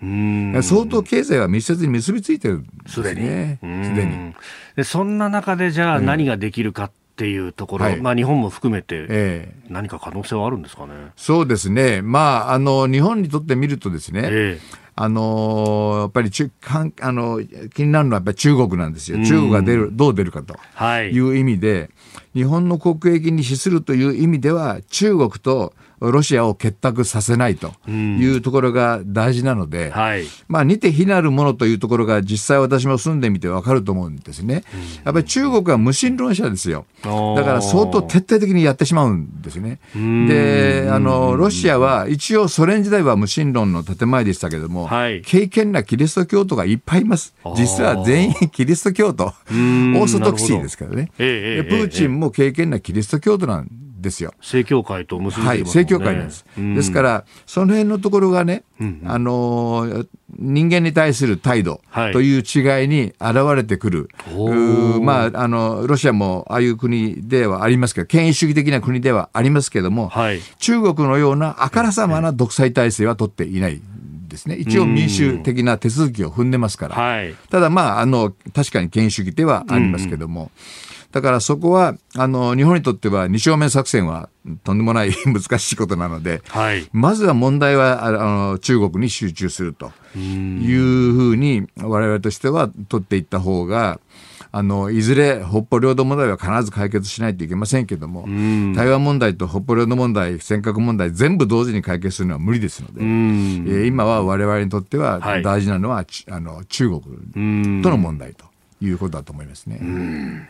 [0.62, 3.60] 相当経済は密接に結びついてるんですね。
[3.62, 4.34] すでに。
[4.76, 10.94] でそんな中でじゃあ何ができるかっていうところ、はい、まあ日本も含めて、何か可能性はあるんですかね？
[11.16, 12.02] そうですね。
[12.04, 17.40] まあ、あの、日本にとってみるとですね、えーあのー、やっぱり中かんあの
[17.76, 20.56] 気になるのはやっぱり中国なんですよ、中国が出るどう出るかと。
[21.02, 21.20] い。
[21.20, 21.90] う意味で、はい、
[22.34, 34.64] 日本の国益に資するという意味では、中国とロシアを結託させないというところが大事なので、うんはい、まあ似て非なるものというところが実際私も住んでみて分かると思うんですね。
[35.04, 36.86] やっぱり中国は無神論者ですよ。
[37.04, 39.80] だから相当徹底的にやってしまうんですね。
[39.96, 47.34] で、あの、ロシアは一応ソ連時代は無神論の建前でしたけども、はい、敬虔なキリスト教徒がいっぱいいます。
[47.56, 51.12] 実は全員キリスト教徒、オーソドクシーですからね。
[51.18, 54.34] えプーチンも敬虔なキリスト教徒なんですよ。
[54.42, 56.46] 正教会と結んで、ね、はい、正教会なんです。
[56.58, 60.06] ですから、その辺のところがね、うんうん、あの
[60.38, 61.82] 人間に対する態度
[62.14, 73.82] という違いに現れてくる、はい、まあ、あのロシアもああいう国ではありますけど、権威主義的な国ではありますけれども、はい、中国のようなあからさまな独裁体制は取っていない。
[74.28, 74.56] ですね。
[74.56, 76.96] 一応民主的な手続きを踏んでますから。
[76.96, 80.52] はい、ただまあ、あの、確かに権威主義ではありますけども、
[81.12, 84.30] だからそこは、あの、日本にとっては二正面作戦は
[84.64, 94.00] とんでもない 難しいことなので、はい、まずは問題はあの中国に集中するというふうに我々としては取っていった方が、
[94.52, 98.26] あのいずれ北方領土問題は必ず解決しないといけませんけども、
[98.76, 108.46] 台湾問題と北方領土問題、尖閣問題、全部同時に解決するのは無理ですので、えー、今は我々にとっては大事なのは、はい、あの中国との問題と
[108.82, 110.50] いうことだと思いますね。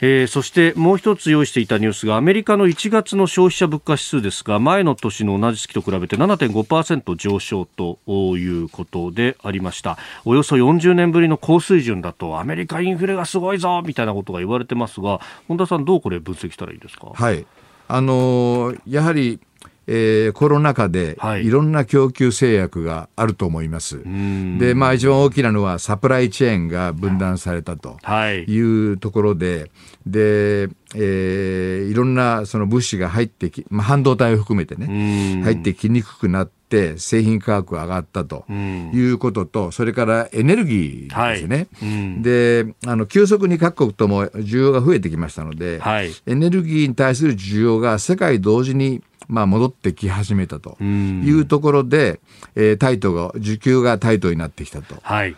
[0.00, 7.98] えー、そしてもう一つ用意していたニュースがアメリカの1月の消費者物価指数ですが前の年の同じ月と比べて7.5%上昇と
[8.36, 9.96] いうことでありました。
[10.24, 17.12] およそ40年ぶりの高水準だとアメリカインフレがすごいぞみたいなことが言われてますが本田さんどうこれ分析したらいいですか？
[17.14, 17.46] はい。
[17.86, 19.38] あのー、やはり
[19.86, 21.50] えー、コロナ禍でい。
[21.50, 23.96] ろんな供給制約があると思います。
[23.96, 27.98] はい、で、まあ一番大きなのはサプライチェーンが分断されたと
[28.46, 28.64] い。
[28.64, 29.70] うところで、
[30.06, 41.68] で、えー、いろんなその物資が入ってき、まあ半導体を含めてね、入ってきにくくなって、製品価格が上がったということと、それからエネルギーですね。
[41.80, 52.20] はい、で、あの、急速に各国とも需要が増えてきましたので、はい、エネルギーに対する需要が世界同時にまあ、戻ってき始めたというところで、
[52.54, 54.96] えー、タイトが需給がタイトになってきたと。
[55.02, 55.36] はい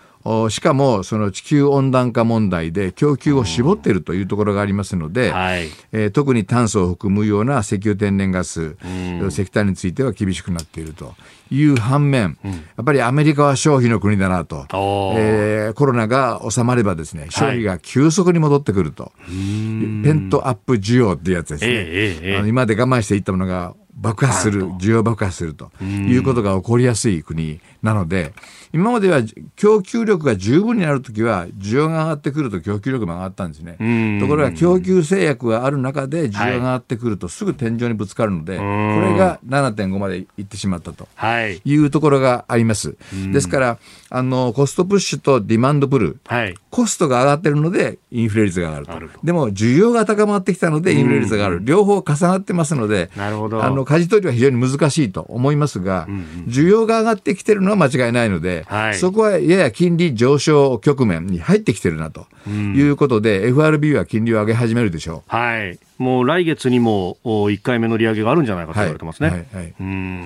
[0.50, 8.76] しかもその地球温暖化問題で供給を絞っているというところがありますので、はい、えー、特に炭素を含むような石油天然ガス、
[9.28, 11.14] 石炭については厳しくなっていると
[11.50, 14.66] いう反面、うん、やっぱりアメリカは消費の国だなと、
[15.16, 28.32] えー、コロナが収まればですね消費が急速に戻ってくると、はい、ペントアップ需要っていうやつですね、えーえー、今まで我慢していったものが爆発する、需要爆発するということが起こりやすい国なので、
[28.72, 29.22] 今までは
[29.54, 34.18] 供給力が十分になるときは、需要が上がってくると供給力も上がったんですね。
[34.20, 41.06] ところが供給制約がある中で需要が上がってくるとすぐ天井にぶつかるので、これが7.5までいってしまったと
[41.64, 42.96] いうところがあります。
[43.32, 43.78] ですから、
[44.10, 49.20] あの、コストプッシュとディマンドプル、はい、コストが上がってるのでインフレ率が上がると。
[49.22, 51.64] でも、需要が高まってきたのでインフレ率が上がる。
[51.64, 53.62] 両方重なってますので、なるほど。
[53.62, 65.30] あの、舵取りは非常に難しいと思いますが、うんうん、需要が上がってきてるのは間違いないので、はい、そこはやや金利上昇局面に入ってきてるなということで、うん、FRB は金利を上げ始めるでしょう。
[65.34, 65.78] はい。
[65.98, 69.28] もう来月にも1回目の利上げがあるんじゃないかと言われてますね。
[69.28, 69.74] はい、はい、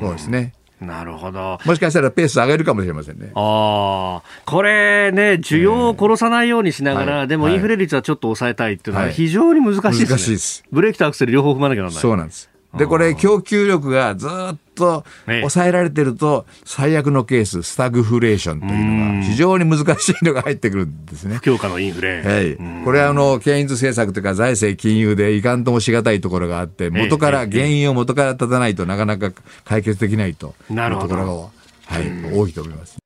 [0.00, 0.54] そうですね。
[0.80, 1.58] なるほど。
[1.66, 3.32] もしかしたらペース上げるかもしれませんね。
[3.34, 10.08] ああ、これね、需要を殺さないようにしながら、はい、でもインフレ率はちょっと抑えたいっていうのは非常に難しいですね。
[10.08, 10.64] 難しいです。
[10.72, 12.00] ブレーキとアクセル両方踏まなきゃならない。
[12.00, 12.48] そうなんです。
[12.76, 21.40] で、これ、供給力がずっと抑えられてると、最悪のケース、スタグフレーションというのが、非常に難しいのが入ってくるんですね。
[21.42, 22.22] 不況下のインフレ。
[22.22, 22.84] はい。
[22.84, 29.32] これは、あの、ケインズ政策というか、財政金融でいかんともしがたいところがあって、元から、原因を元から立たないとなかなか
[29.64, 31.50] 解決できないというところ
[31.88, 32.98] が、はい、多いと思います。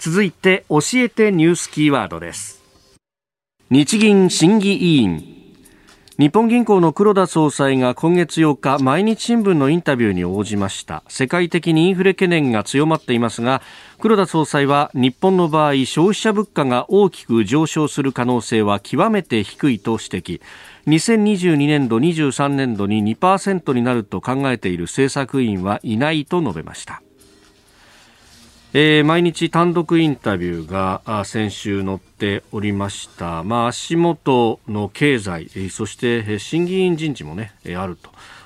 [0.00, 2.60] 続いて、教えてニュースキーワードです。
[3.70, 5.33] 日銀審議委員
[6.16, 11.02] 日本銀行の黒田総裁が今月8日毎日新聞のインタビューに応じました。
[11.08, 13.62] 世界的にインフレ懸念が強まっていますが
[13.98, 20.40] 黒田総裁は日本の場合消費者物価が大きく上昇する可能性は極めて低いと指摘。
[20.86, 27.02] 2022年度23年度に2%になると考えている政策委員はいないと述べました。
[28.76, 37.96] えー、毎日単独インタビューが先週載っておりました、まあ、足元の経済、そして審議員人事も、ね、ある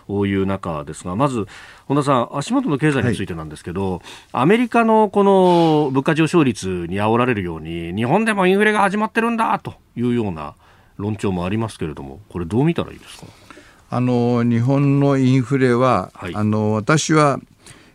[0.07, 1.47] という中ですがまず
[1.87, 4.03] 本田さん、足元の経済についてなんですけど、はい、
[4.33, 10.57] アメリカのこの物価上昇率に煽られるように日本でもインフレが始まってるんだというような
[10.99, 13.27] 論調もありますけれどもこれどう見たらいいですか？
[13.89, 17.41] あの日本のインフレは、はい、あの私は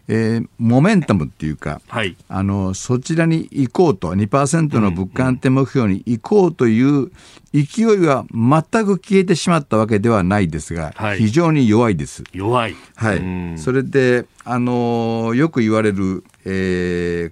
[0.07, 7.11] えー、モメンタムっていうか、はい、あのそちらに行こうと2%の物価安定目標に行こうという
[7.53, 12.23] 勢いは全く消えてしまったわけではないですが、はい、非常に弱いです。
[12.33, 17.31] 弱い、はい、それで、あのよく言われる、え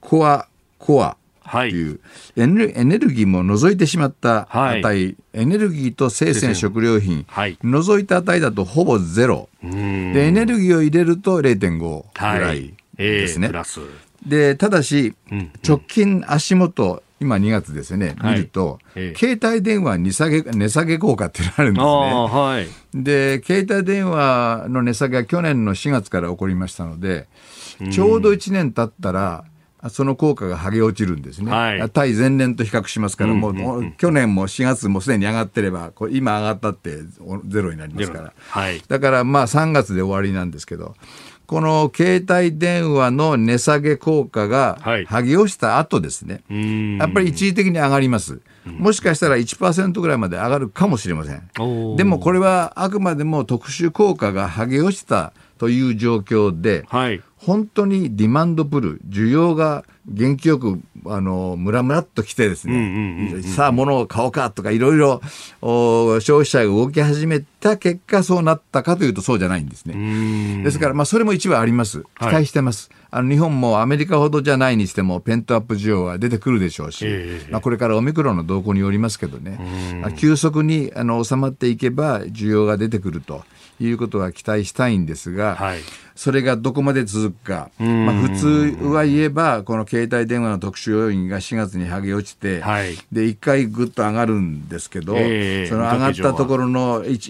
[0.00, 0.48] コア
[0.78, 1.17] コア
[1.48, 2.00] っていう、
[2.36, 9.48] エネルギーも除いてしまった値、はい、エネルギーと生鮮食料品、はい、除いた値だとほぼゼロ。
[9.62, 13.50] でエネルギーを入れると0.5ぐらいですね。
[14.26, 15.14] でただし、
[15.66, 21.90] 直近足元今2月ですね、見ると、はい携帯電話値下げ、値下げ効果っていうのがあるんですね。
[21.90, 27.26] はい、で、携帯電話の値下げは去年の4月から起こりましたので、
[27.92, 29.44] ちょうど1年経ったら、
[29.90, 36.98] その効果が剥げ落ちるんですね、はい、対前年と比較しますから、もう、去年も4月もすでに上がってれば、これ今上がったって
[37.46, 40.96] ゼロになりますから、はい、だからまあ3月で終わりなんですけど、
[41.46, 48.40] この携帯電話の値下げ効果が剥げ落ちた後ですね、はい、やっぱり一時的に上がります。
[48.66, 51.96] もしかしたら1%ぐらいまで上がるかもしれません。
[51.96, 65.20] でもこれはあくまでも特殊効果が剥げ落ちたという状況で、はい、本当にディマンドプル、需要が元気よく、あの、ムラムラっと来てですね、さあ物を買おうかとかいろいろ
[65.60, 70.64] 消費者が動き始めた結果そうなったかというとそうじゃないんですね。
[70.64, 72.02] ですから、まあそれも一部あります。
[72.18, 72.90] 期待してます。
[73.10, 79.58] はい、あの日本もアメリカほどじゃないにしてもペントアップ需要は出てくるでしょうし、えー、まあこれからオミクロンの動向によりますけどね、
[80.16, 83.44] 急速にあの収まっていけば需要が出てくると。
[83.80, 85.78] いうことは期待したいんですが、はい、
[86.18, 97.20] それがどこまで続くか、まあ、普通は言えば、この携帯電話の特殊要因が4月に剥げ落ちて、はい、で1回ぐっと上がるんですけど、えー、その上がったところの 1%,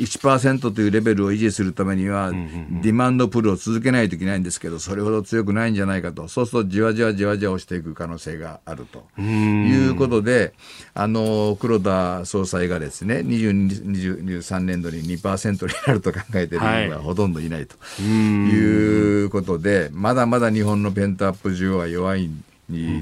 [0.59, 9.05] 1というレベルを維持するためには、ディマンドプルを続けないといけないんですけど、それほど強くないんじゃないかと、そうするとじわじわじわじわ落ちていく可能性があると。
[9.21, 10.55] いうことで、
[10.95, 18.78] あの黒田総裁がですね、22、23年度に2%になると考えている人がほとんどいないという
[19.31, 22.45] ことで、まだまだ日本のペントアップ需要は弱いん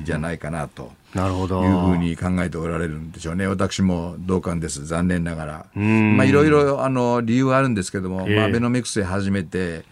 [0.05, 0.93] じゃないかなと。
[1.14, 1.64] なるほど。
[1.64, 3.47] いうふうに考えておられるんでしょうね。
[3.47, 4.85] 私も同感です。
[4.85, 5.66] 残念ながら。
[5.74, 9.85] まあいろいろあの理由はあるんですけども、えー、まあアベノミクスで始めて、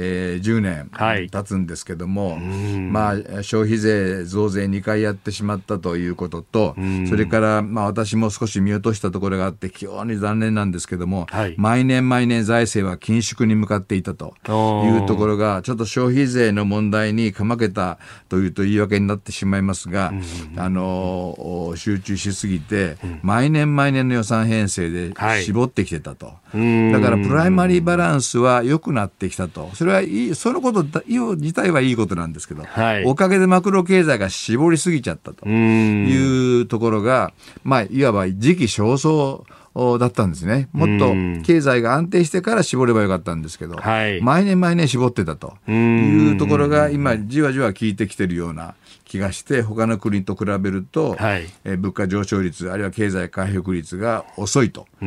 [0.00, 0.90] えー、10年
[1.30, 6.76] 経つんですけども、はい、まあ、消費税増税2回やってしまったということと、
[7.08, 14.34] それから、まあ、私も少し見落としたところがあって、非常に残念なんですけども、はい、毎年毎年財政は緊縮に向かっていたと
[14.86, 20.12] いうところが、ちょっと消費税の問題にかまけたというと言い訳になってしまいますが、
[20.56, 26.26] あの集中しすぎて、毎年毎年の予算編成で絞ってきてたと。
[26.26, 29.70] はい、だからプライマリーバランスは良くなってきたと。
[29.74, 37.32] それはいい、そのこと自体はいいことなんですけど、はい、おかげでマクロ経済が絞りすぎちゃったというところが、
[37.64, 39.44] まあ、いわば時期尚早
[39.98, 40.68] だったんですね。
[40.72, 41.14] もっと
[41.44, 48.74] 経済が安定してから絞ればよかったんですけど、はい、毎年毎年絞ってたというところが今じわじわ効いてきてるような
[49.08, 55.06] 気がして、他の国と比べると、はい、え物価上昇率、あるいは経済回復率が遅いとい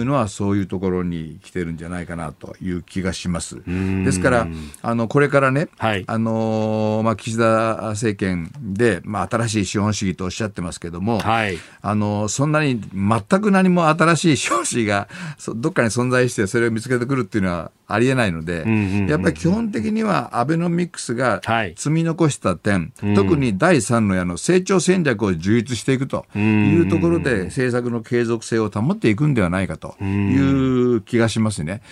[0.00, 3.62] うのは、そういうところに来てるんじゃないかなという気がします。
[3.66, 4.48] ですから、
[4.80, 15.08] あのこれからね、はい、あのまあ、岸田政権で、まあ、新しい資本主義とおっしゃってますけども、はい、あのそんなに全く何も新しい資本主義が
[15.54, 18.64] どっかに存在して、それを見つけてくるっていうのはありえないので、
[19.08, 21.42] やっぱり基本的にはアベノミクスが
[21.76, 30.36] 積み残した点、はい、特に第3の矢の成長戦略を充実していくというところで、政策の継続性を保っていくんではないかとい
[30.96, 31.82] う気がしますね。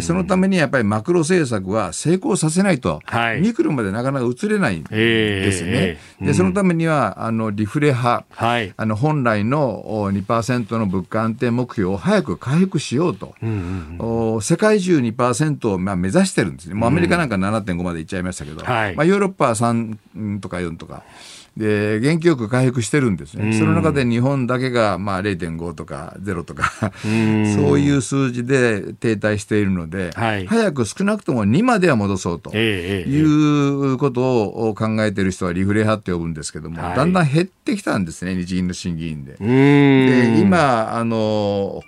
[0.00, 5.98] そのためにやっぱりマクロ政策は成功させないと、はい、ミクロまでなかなか移れないんですね。
[6.20, 13.34] でそのためにはあのリフレ派、はい、あの本来の2%の物価安定目標を早く回復しようと、
[14.40, 16.74] 世界中2% 2%をまあ目指してるんですね。
[16.74, 21.02] もうアメリカなんか7.5までいっちゃいましたけど、うんはい、まあ、ヨーロッパは3とか4とか。
[21.56, 23.56] で、元気よく回復してるんですね。
[23.56, 39.36] その中で日本だけが、まあ、0.5とか0とか そういう数字で停滞しているので、はい、早く少なくとも2までは戻そうということを考えている人はリフレ派って呼ぶんですけども、はい、だんだん減ってきたんですね、日銀の審議員で。
[39.38, 41.84] で、今、あの、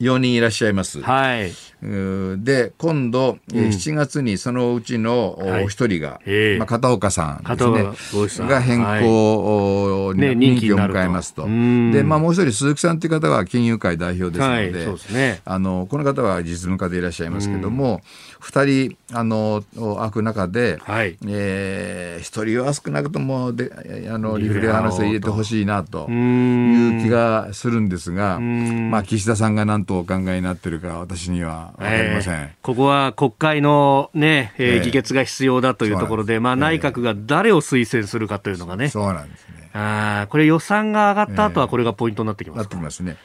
[0.00, 1.00] 4人いらっしゃいます。
[1.00, 1.52] はい。
[1.82, 8.48] で、今度、うん、7月にそのうちのお一人が、はい、まあ、片岡さんですね。
[8.48, 11.42] が変更に、はい、任期を迎えますと。
[11.44, 18.02] で、まあ、もう一人、鈴木さんという方は金融界代表ですので、はいね、あの、この方は実務家でいらっしゃいますけども、
[18.40, 19.64] 二人、あの、
[19.98, 23.70] 開く中で、はい、えー、一人は少なくともで、
[24.10, 38.88] あの、リフレ派の人入れてほしいなという気がするんですが、まあ、岸田さんが何とお考えになってるか、私にはわかりません、えー、ここは国会のね、えー、議決が必要だというところで、まあ、内閣が誰を推薦するかというのがね。
[38.88, 39.70] そうなんですね。
[39.72, 43.16] あこれ予算が上がった後はこれがポイントになってきます、なってきますね。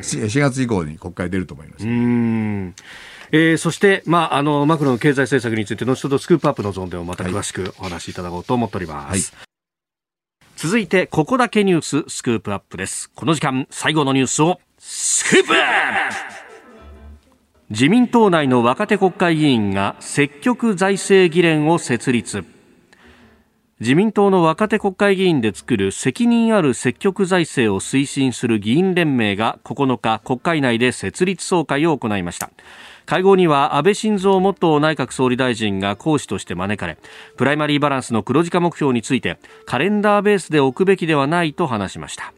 [0.00, 1.86] 4月以降に国会出ると思います。
[1.86, 2.74] うん
[3.32, 9.32] えー、そして、まあ、あの、マクロの経済政策について、後ほどスクープアップのゾーンでもまた詳しくお話しいただこうと思っております。
[9.32, 9.51] はい
[10.62, 13.10] 続いてここだけニューススクープアップです。
[13.16, 15.54] この時間最後のニュースをスクープ!
[15.54, 16.14] アップ
[17.70, 22.44] 自民党内の若手国会議員が積極財政議連を設立。
[23.80, 32.52] 自民党の若手国会議員で作る責任ある積極財政を推進する議員連盟が9日国会内で設立総会を行いました。
[33.06, 36.98] 会合には安倍晋三元内閣総理大臣が講師として招かれ
[37.36, 42.32] プライマリーバランスの黒字化目標についてカレンダーベースで置くべきではないと話しました。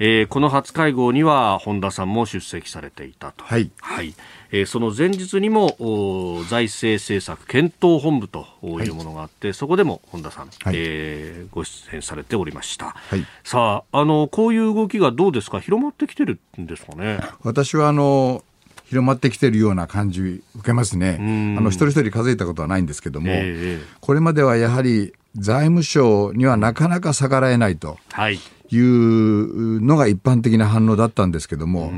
[0.00, 3.72] えー、この初会合には本田さんも出席されていたと、はい。
[3.80, 4.14] はい。
[4.52, 8.88] えー、その前日にも財政政策検討本部とい。
[8.88, 15.58] うものがあって、はい、そこでも本田さん、はい、えー、ご出演されておりました、はい、さああのこういう動きがどうですか？
[15.58, 17.18] 広まってきてるんですかね？
[17.42, 18.44] 私はあの
[18.88, 21.16] 広まってきてるような感じ受けますね。
[21.58, 27.98] あの一人一人数えたことはないんですけども、えー、これまではやはり財務省にはなかなか逆らえないと。
[28.12, 28.40] はい。
[28.70, 31.90] いうのが一般的な反応だったんですけども、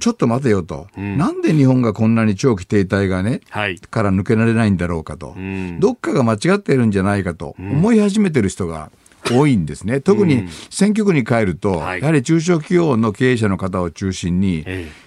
[0.00, 5.34] ちょっと待てよと、なんで日本がこんなに長期停滞がね、はい、から抜けられないんだろうかと、
[5.80, 8.90] どっかが間違っているんじゃないかと思い始めてる人が、
[9.30, 10.00] 多いんですね。
[10.00, 14.64] 特に選挙区に帰ると、やはり中小企業の経営者の方を中心に、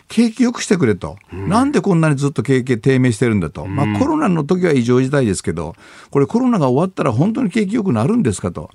[0.08, 5.76] 景気良くしてくれと、うん、なんでこんなにずっと景気低迷してるんだと、うん、まあ、コロナの時は異常事態ですけど、
[6.12, 8.70] これ、コロナが終わったら本当に景気良くなるんですかと。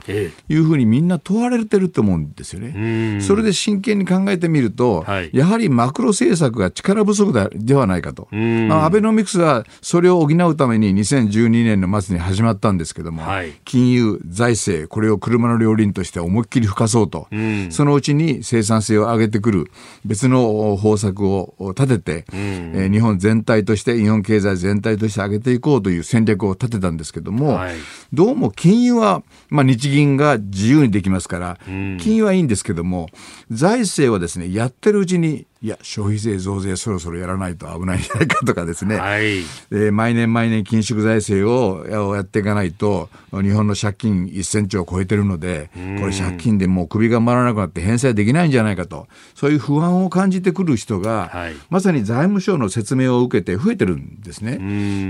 [0.48, 3.20] いうふうにみんな問われてると思うんですよね。
[3.20, 17.28] それで真剣に考えてみると、はい、やはりマクロ政策が力不足ではないかと、まあ、アベノミクスはそれを補うために2012年の末に始まったんですけども、はい、金融、財政、これを車の両輪として思いっきり吹かそうと、
[17.70, 19.70] そのうちに生産性を上げてくる
[20.04, 27.74] 別の方策を立てて、うん、えー、日本全体として日本経済全体として上げていこうという戦略を立てたんですけども、はい、
[28.12, 33.08] どうも金融は、まあ、日銀が自由にできますから、うん、金融はいいんですけども
[33.50, 41.86] 財政はですねやってるうちにいや、消費税増税そろそろやらないと危ないんじゃないかとかですね、はい、で毎年毎年緊縮財政を
[42.16, 49.06] やっていかないと、日本の借金1000兆を超えてるので、これ借金でもう首が回らなくなって返済できないんじゃないかと、
[49.36, 54.58] そういう不安を感じてくる人が、はい、まさに財務省の説明を受けて増えてるんですね。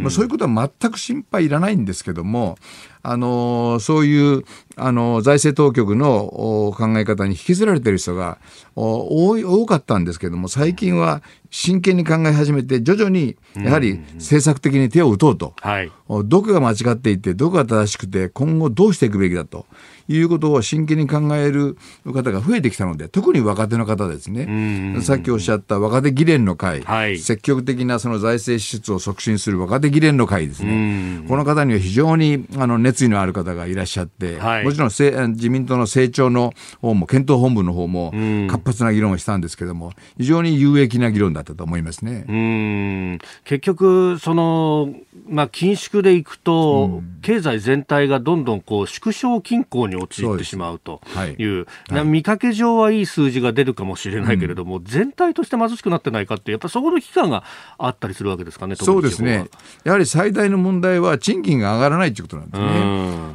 [0.03, 2.59] まあ、そういうことは全く心配いらないんですけども、
[3.03, 4.45] あのそういう
[4.77, 8.39] あの財政当局の考え方に引きずられている人が
[8.75, 15.93] 多い多かったんですけども最近は真剣に考え始めて徐々にやはり政策的に手を打とうと、はい、
[16.25, 19.67] どこが間違っていてどこが正しくて今後どうしていくべきだと。
[20.09, 25.01] いうことを真剣に考える方が増えてきたので、特に若手の方ですね。
[25.03, 31.25] さっきおっしゃった若手議連の会、はい、積極的なその財政支出を促進する若手議連の会ですね。
[31.29, 38.13] この方には非常にあの熱意のある方がいらっしゃって、はい、もちろん自民党の成長の方も、検討本部の方も
[38.49, 43.19] 活発な議論をしたんですけども、非常に有益な議論だったと思いますね。
[43.45, 44.95] 結局、その、
[45.29, 51.01] まあ、緊縮でいくと、経済全体がどんどんこう縮小均衡に陥ってしまうと
[51.39, 57.45] いう、はい、見かけ上はいい数字が出るかもしれないけれども、うん、全体として貧しくなってないかって、やっぱりそこの危機感が
[57.79, 59.47] あったりするわけですかね、そうですね、
[59.85, 62.67] やはり最大の問題は、賃金が上がらないということなんですね。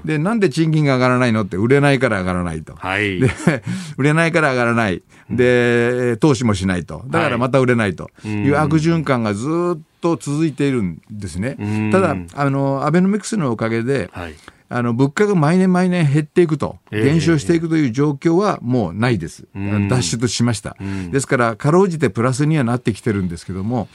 [0.06, 2.76] で、なんで賃金が上がらないのって、売れないから上がらないと。
[2.76, 3.30] はい、で
[3.98, 5.02] 売れないから上がらない。
[5.30, 7.04] で、投資もしないと。
[7.08, 8.10] だからまた売れないと。
[8.26, 11.58] いう悪循環がずっと続いているんですね。
[11.92, 14.34] ただ、あの、アベノミクスのおかげで、はい。
[14.70, 19.48] あの物価が毎年毎年減っていくと、減少していくという状況はもうないです、
[19.90, 20.76] 脱出しました、
[21.12, 23.88] ですから、かろうじてプラスにはなってきてるんですけども、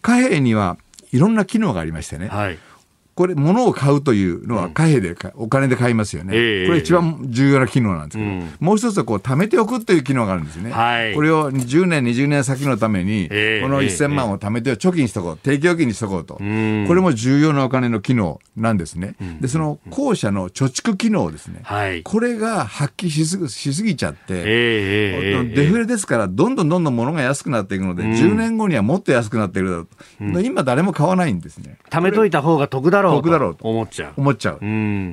[0.00, 0.78] 貨幣には
[1.12, 2.58] いろんな機能がありましてね、はい、
[3.14, 6.30] これ、物を買うというのは貨幣で、お金で買いますよね。
[6.32, 10.70] これ一番重要な機能なんですけど、もう一つはこう、貯めておくという機能があるんですね。
[11.14, 16.34] これを10年、20年先のために、この1000万を貯めて貯金しとこう、定期預金にしとこうと。
[16.34, 19.14] これも重要なお金の機能なんですね。
[19.40, 21.62] で、その後者の貯蓄機能ですね。
[22.04, 24.42] これが発揮しすしすぎちゃって、
[25.54, 30.40] デフレですから、どんどんどんどん物が安くなっていくので、10年後にはもっと安くなっているだろうと。
[30.40, 31.76] 今誰も買わないんですね。
[31.90, 33.68] 貯めといた方が得だだろうと。
[33.68, 34.12] 思っちゃう。
[34.16, 34.60] 思っちゃう。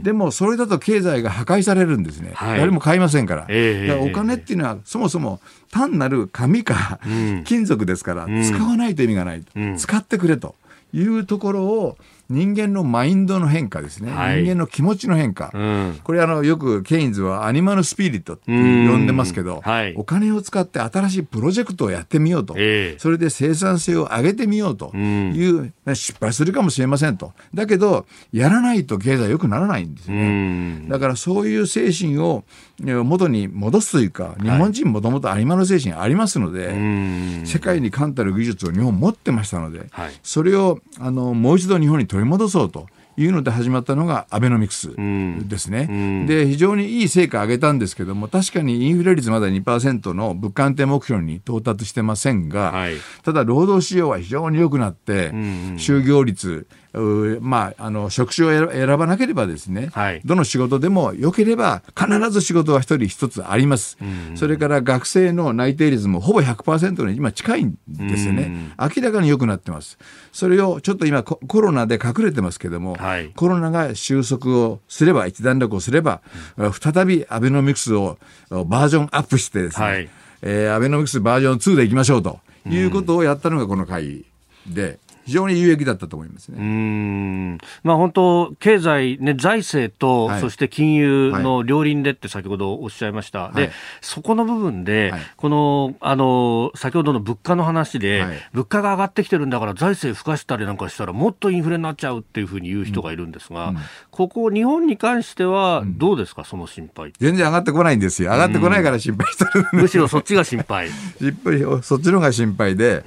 [0.03, 2.31] でも、それだと経済が破壊されるんですね。
[2.35, 3.45] はい、誰も買いませんから。
[3.49, 5.39] えー、からお金っていうのは、そもそも
[5.71, 6.99] 単なる紙か
[7.45, 10.55] 金属ですから、使わないと意味がないと、使ってくれと
[10.93, 11.97] いうところを、
[12.29, 27.33] 人間のマインドの変化ですね、はい、人間の気持ちの変化、うん、これあのよくケインズはアニマルスピリットって呼んでますけど、はい、お金を使って新しいプロジェクトをやってみようと、えー、それで生産性を上げてみようという、うん、失敗するかもしれませんと。
[27.53, 32.43] だけどやらないと経済良くならないんですよね、だからそういう精神を
[32.81, 42.87] 元に戻すというか日本人もともとアニマル精神ありますので、はい、世界に冠たる技術を日本持ってましたので、はい、それをあのもう一度日本に取り戻そうと。
[43.21, 55.43] いうので始まったのがアベノミクスですね、うん、で非常にいい成果を上げたんですけども確かにインフレ率まだ2%の物価安定目標に到達してませんが、はい、ただ労働市場は非常に良くなって、うんうん、
[55.75, 69.97] 就業率まあ、あの職種を選ばなければですね、はい、どの仕事でも良ければ必ず仕事は一人一つあります、うん、それから学生の内定率もほぼ100%に今近いんですよね、うん、明らかに良くなってます。
[70.31, 76.21] それをちょっと今コロナで隠れてますけども、はい、コロナが収束をすれば一段落をすれば、
[76.57, 78.17] うん、再びアベノミクスを
[78.49, 80.09] バージョンアップしてですね、はい、
[80.41, 84.25] えー、アベノミクスバージョン2でいきましょうということをやったのがこの会
[84.67, 84.99] で。
[85.29, 86.57] 非常に有益だったと思いますね。
[86.59, 87.57] うん。
[87.83, 93.43] まあ、本当、経済、ね、財政と、はい、そして金融の両輪でって先ほどおっしゃいました。
[93.43, 93.71] はい、で、
[94.01, 103.75] そこの部分で、はい、この、あの、先ほどの物価の話で、物価が上がってきてるんだから財政吹かしたりなんかしたらもっとインフレになっちゃうっていうふうに言う人がいるんですが、うん。
[103.75, 107.13] うん、ここ、日本に関してはどうですか、うん、その心配？
[107.19, 108.31] 全然上がってこないんですよ。
[108.31, 110.89] 上がってこないから心配してる、むしろそっちが心配。
[111.83, 113.03] そっちの方が心配で、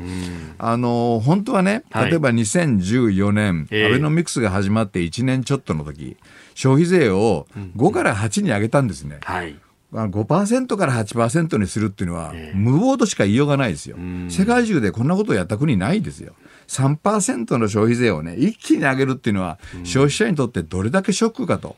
[0.58, 6.16] あの、本当はね、例えば2014年、アベノミクスが始まって1年ちょっとの時
[6.54, 7.46] 消費税を
[7.76, 9.18] 5から8に上げたんですね。
[9.22, 9.56] はい
[9.92, 13.98] 5%から8%にするっていうのは、無謀としか言いようがないですよ。
[14.30, 16.32] 世界中でこんなことをやった国ないですよ。
[16.72, 21.76] 3%の消費税をね、一気に上げるっていうのは、消費者にとってどれだけショックかと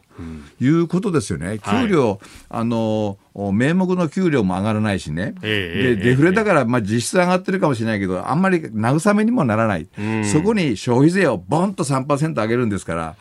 [0.61, 1.59] いうことですよね。
[1.59, 2.19] 給料、はい、
[2.51, 3.19] あの、
[3.53, 5.35] 名目の給料も上がらないしね。
[5.41, 9.89] で、デフレだから、まあ実質上がってるかもしれないけど、あんまり慰めにもならない。
[10.33, 13.17] そこに消費税をボンと3%上げるんですから、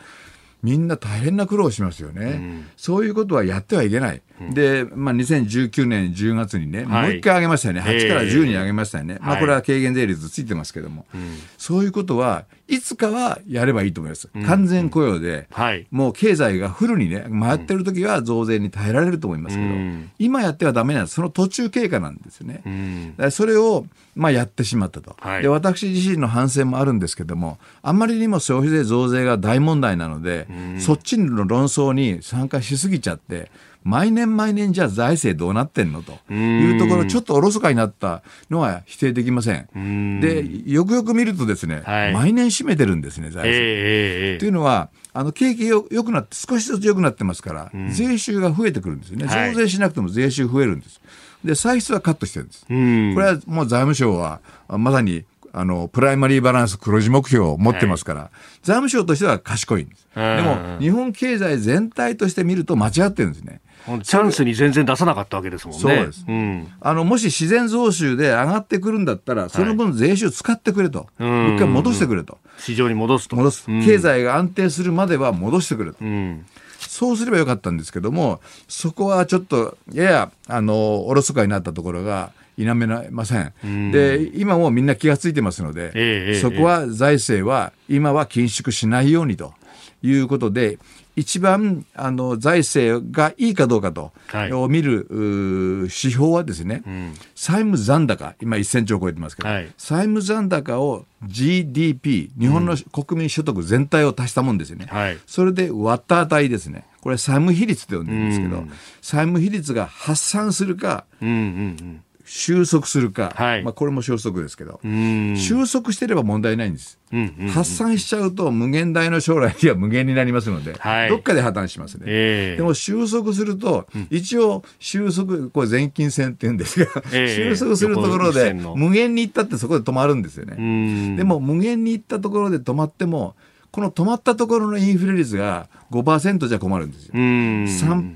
[0.64, 11.20] みんな大変な苦労しますよね、うん、そういうことはやってはいけない、うん、で、まあ、2019年10月にね、はい、もう一回上げましたよね、8から10に上げましたよね、えー、まあ、これは軽減税率ついてますけども、はい、
[11.56, 19.74] そういうことはいつかはやればいいと思います、うん、完全雇用で、はい、もう経済がフルにね、回ってる時は増税に耐えられると思いますけど、
[20.18, 23.14] 今やってはだめなんです、その途中経過なんですよね。
[23.30, 30.46] それをまあ、やってしまったと、はい、で私自身の反省もあるんですけどもあんまりにも消費税増税が大問題なので、
[30.78, 33.50] そっちの論争に参加しすぎちゃって
[33.84, 40.20] 毎年毎年じゃあ財政どうなってんのというところちょっとおろそかになったのは否定できません。
[40.20, 43.50] でよくよく見るとですね、はい、毎年占めてるんですね財政。
[43.52, 51.00] えー、というのはあの景気よよくなって少しずつ良くなってますから、税収が増えてくるんですよね、増税しなくても税収増えるんです。
[51.44, 52.62] で歳出はカットしてるんです。
[52.64, 55.24] これはもう財務省はまさに
[55.56, 58.30] あの、プライマリーバランス黒字目標を持ってますから、はい、
[58.64, 60.08] 財務省としては賢いんです。
[60.12, 63.60] でも、日本経済全体として見ると間違ってるんですね。
[64.02, 65.80] チャンスに全然出さなかったわけですもんね。
[65.80, 66.24] そうです。
[66.26, 71.06] うん、あの、もし自然増収で上がってくるんだったら、その分税収使ってくれと。
[71.18, 72.38] はい、一回戻してくれと。
[72.58, 73.36] 市場に戻すと。
[73.36, 73.66] 戻す。
[73.66, 75.98] 経済が安定するまでは戻してくれと。
[76.00, 76.46] うん
[76.86, 83.90] そうすればよかったんですけども、そこはちょっと、やや、あの、おろそかになったところが、否めません。
[83.90, 89.54] で、今もみんな気がついてますので、えー、そこは財政は今は緊縮しないようにと
[90.02, 90.78] いうことで、
[91.16, 104.86] 一番あの財政がいいかどうかと、はい、を見る指標はですね、うん、債務残高、今1000兆を超えてますけど、はい、債務残高を GDP、日本の国民所得全体を足したもんですよね。
[104.90, 106.84] はい、それで割った値ですね。
[107.00, 111.38] これ債務比率って呼んでるんですけど、うん、債務比率が発散するか、うんうんう
[111.82, 131.16] ん収束するか、はい、まあ、これも収束ですけど、収束してれば問題ないんです、うんうんうん、発散しちゃうと無限大の将来には無限になりますので、はい、どっかで破綻しますね、えー、でも収束すると、一応収束これ前金線って言うんですが、えー、収束するところで無限に行ったってそこで止まるんですよね。
[131.16, 133.36] でも無限に行ったところで止まっても
[133.74, 137.12] この止まったところのインフレ率が5%じゃ困るんですよ。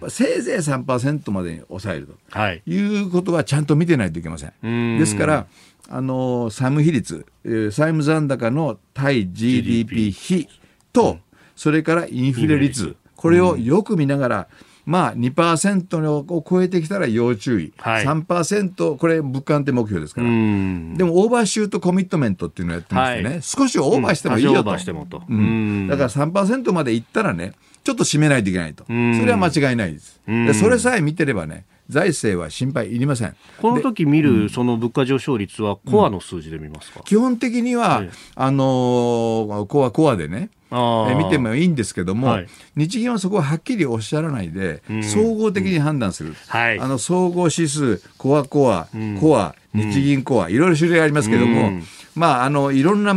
[0.08, 4.98] せいぜい3%までに抑えると、はい、いうことはちゃんと見てないといけません。
[5.00, 5.46] ですから、
[5.88, 10.46] あの債務比率、債務残高の対 GDP 比
[10.92, 11.18] と、
[11.56, 14.48] それからインフレ率、これをよく見ながら、
[14.88, 20.26] まあ2%を超えてきたら要注意、はい、3%これ物価安定目標ですから。
[20.26, 27.52] でもオーバーシュートコミットメントっていうのをやってましてね、はい、少しオーバーしてもいいよと、うん、だから3%までいったらね
[27.84, 28.84] ちょっと締めないといけないと。
[28.84, 30.22] それは間違いないです。
[30.26, 33.36] でそれさえ見てればね財政は心配いりません。
[33.60, 46.34] この時見るその物価上昇率はコアの数字で見ますか、うん、基本的には、あのー、コアコアでねえ見てもいいんですけども、はい、日銀はそこははっきりおっしゃらないで、うん、総合的に判断する、うん。
[46.34, 48.88] はい、あの総合指数コアコア、
[49.20, 51.80] コア日銀コアいろいろ種類ありますけども、
[52.14, 53.14] まあ、あのいろんな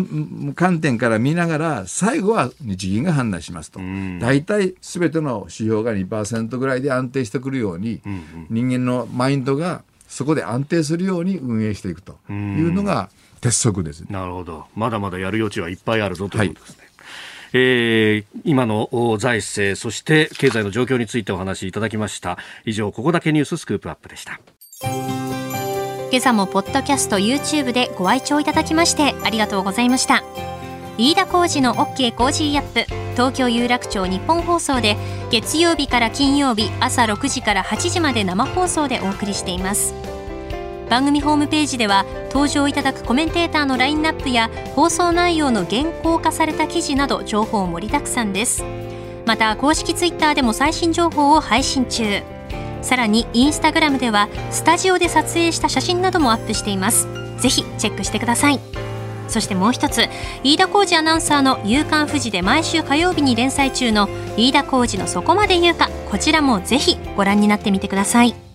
[0.53, 3.79] 観点から見ながら最後は日銀が判断しますと、
[4.19, 8.01] 大体すべての指標が2%ぐらいで安定してくるように、
[8.49, 14.65] 人間のマインドがそこで安定するように運営していくというのが鉄則です、なるほど。
[14.75, 16.75] まだまだやる余地はいっぱいあるぞということですね。
[16.75, 16.80] はい
[17.53, 22.37] えー、今の財政そして経済の状況についてお話しいただきました。
[22.65, 24.39] 以上ここだけニューススクープアップでした。
[26.11, 30.23] 今朝もポッドキャスト YouTube でご愛聴いただきましてありがとうございました。
[30.97, 34.97] 飯田浩二の OK コージーアップ東京有楽町日本放送で
[35.31, 40.10] 月曜日から金曜日朝6時から8時まで生放送でお送りしています。
[40.91, 48.61] 番組ホームページでは登場いただくコメンテーターのラインナップや放送内容の原稿化された記事など情報盛りだくさんです。
[49.25, 52.23] また公式ツイッターでも最新情報を配信中。
[52.81, 57.07] さらにインスタグラムではスタジオで撮影した写真などもアップしています。
[57.39, 58.59] ぜひチェックしてください。
[59.29, 60.09] そしてもう一つ
[60.43, 68.50] 飯田浩二アナウンサーの「夕刊富士」で毎週火曜日に連載中の飯田浩二の「そこまで言うか」こちらもぜひご覧になってみてください。